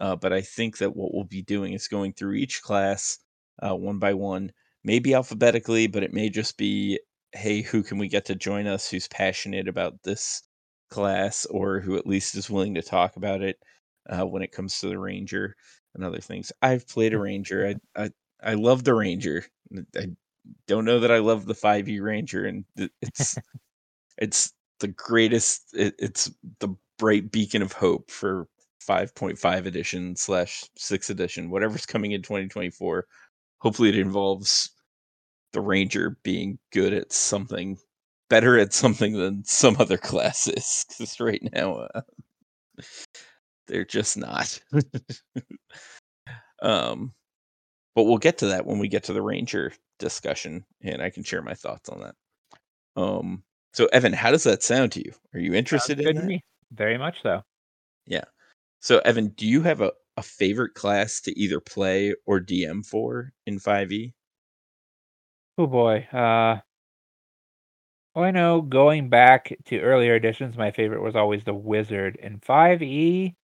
[0.00, 3.18] Uh, but I think that what we'll be doing is going through each class
[3.62, 4.50] uh, one by one,
[4.84, 6.98] maybe alphabetically, but it may just be,
[7.34, 10.42] hey, who can we get to join us who's passionate about this
[10.90, 13.58] class or who at least is willing to talk about it
[14.10, 15.56] uh, when it comes to the ranger
[15.94, 16.52] and other things.
[16.62, 17.76] I've played a ranger.
[17.96, 18.10] I I,
[18.42, 19.44] I love the ranger.
[19.96, 20.08] I
[20.66, 22.64] don't know that I love the 5e ranger, and
[23.00, 23.36] it's
[24.18, 25.74] it's the greatest.
[25.74, 26.30] It, it's
[26.60, 28.48] the bright beacon of hope for
[28.86, 33.06] 5.5 edition slash 6 edition, whatever's coming in 2024.
[33.58, 34.70] Hopefully, it involves
[35.52, 37.78] the ranger being good at something,
[38.30, 40.84] better at something than some other classes.
[40.88, 42.00] Because right now, uh,
[43.68, 44.60] they're just not.
[46.62, 47.12] um,
[47.94, 51.22] but we'll get to that when we get to the ranger discussion, and I can
[51.22, 52.14] share my thoughts on that.
[52.96, 53.42] Um,
[53.74, 55.12] so Evan, how does that sound to you?
[55.34, 56.24] Are you interested in that?
[56.24, 56.42] me.
[56.72, 57.42] Very much so.
[58.06, 58.24] Yeah.
[58.80, 63.32] So Evan, do you have a, a favorite class to either play or DM for
[63.46, 63.58] in E?
[63.58, 64.12] 5e?
[65.58, 66.08] Oh boy.
[66.12, 66.60] Uh
[68.14, 72.16] well, I know going back to earlier editions, my favorite was always the wizard.
[72.16, 73.36] In 5e,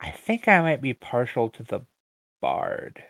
[0.00, 1.82] I think I might be partial to the
[2.40, 3.04] bard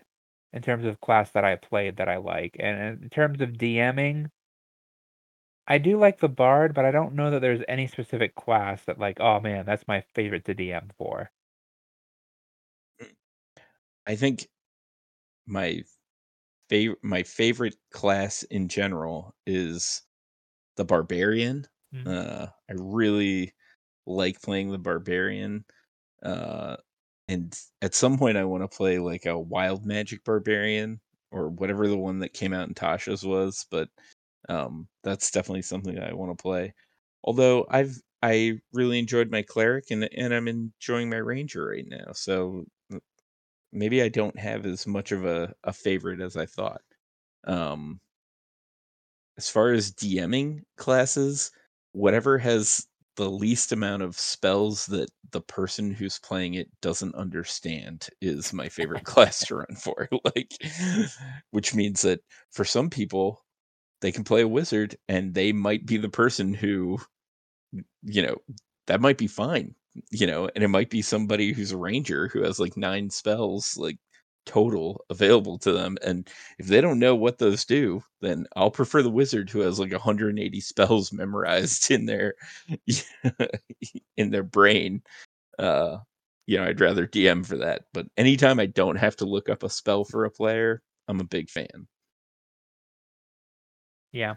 [0.52, 2.56] in terms of class that I played that I like.
[2.60, 4.30] And in terms of DMing,
[5.66, 8.98] I do like the bard, but I don't know that there's any specific class that
[8.98, 11.30] like, oh man, that's my favorite to DM for.
[14.06, 14.48] I think
[15.46, 15.84] my
[16.70, 20.02] favorite my favorite class in general is
[20.76, 21.66] the barbarian.
[21.92, 22.06] Mhm.
[22.06, 23.54] Uh, I really
[24.06, 25.64] like playing the barbarian.
[26.22, 26.76] Uh,
[27.28, 31.00] and at some point, I want to play like a wild magic barbarian
[31.32, 33.66] or whatever the one that came out in Tasha's was.
[33.70, 33.90] But
[34.48, 36.74] um, that's definitely something I want to play.
[37.24, 42.12] Although I've I really enjoyed my cleric and and I'm enjoying my ranger right now.
[42.12, 42.66] So
[43.72, 46.82] maybe I don't have as much of a, a favorite as I thought.
[47.44, 48.00] Um,
[49.36, 51.50] as far as DMing classes,
[51.92, 58.08] whatever has the least amount of spells that the person who's playing it doesn't understand
[58.20, 60.08] is my favorite class to run for.
[60.24, 60.52] Like,
[61.50, 63.44] which means that for some people,
[64.00, 67.00] they can play a wizard and they might be the person who,
[68.02, 68.36] you know,
[68.86, 69.74] that might be fine,
[70.10, 73.76] you know, and it might be somebody who's a ranger who has like nine spells,
[73.76, 73.98] like
[74.46, 75.96] total available to them.
[76.04, 76.28] And
[76.58, 79.92] if they don't know what those do, then I'll prefer the wizard who has like
[79.92, 82.34] 180 spells memorized in their
[84.16, 85.02] in their brain.
[85.58, 85.98] Uh
[86.46, 87.84] you know, I'd rather DM for that.
[87.92, 91.24] But anytime I don't have to look up a spell for a player, I'm a
[91.24, 91.86] big fan.
[94.12, 94.34] Yeah.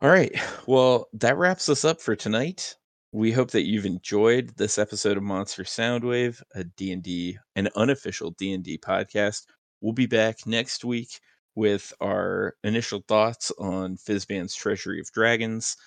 [0.00, 0.34] All right.
[0.66, 2.76] Well, that wraps us up for tonight.
[3.16, 8.76] We hope that you've enjoyed this episode of Monster Soundwave, a D&D, an unofficial D&D
[8.76, 9.46] podcast.
[9.80, 11.08] We'll be back next week
[11.54, 15.78] with our initial thoughts on Fizban's Treasury of Dragons.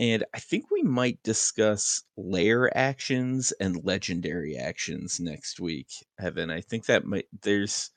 [0.00, 6.50] And I think we might discuss lair actions and legendary actions next week, Evan.
[6.50, 7.90] I think that might there's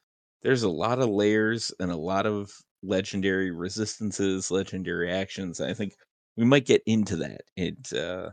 [0.44, 2.52] there's a lot of lairs and a lot of
[2.84, 5.60] legendary resistances, legendary actions.
[5.62, 5.96] I think
[6.36, 8.30] we might get into that and uh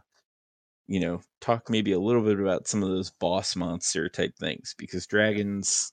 [0.86, 4.74] you know, talk maybe a little bit about some of those boss monster type things
[4.76, 5.92] because dragons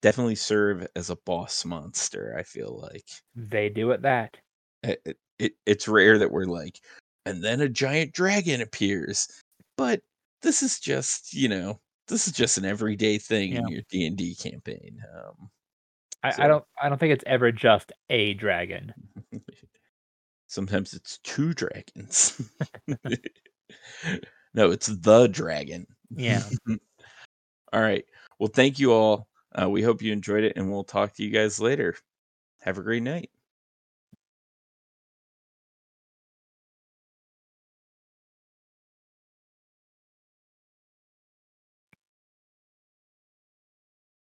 [0.00, 3.08] definitely serve as a boss monster, I feel like.
[3.34, 4.36] They do it that.
[4.82, 6.80] It, it, it it's rare that we're like
[7.26, 9.28] and then a giant dragon appears.
[9.76, 10.00] But
[10.42, 15.02] this is just, you know, this is just an everyday thing in your D&D campaign.
[15.14, 15.50] Um
[16.22, 18.94] I, So- I don't I don't think it's ever just a dragon.
[20.46, 22.40] Sometimes it's two dragons.
[24.54, 25.86] no, it's the dragon.
[26.14, 26.42] Yeah.
[27.72, 28.04] all right.
[28.38, 29.28] Well, thank you all.
[29.60, 31.96] Uh, we hope you enjoyed it, and we'll talk to you guys later.
[32.60, 33.30] Have a great night.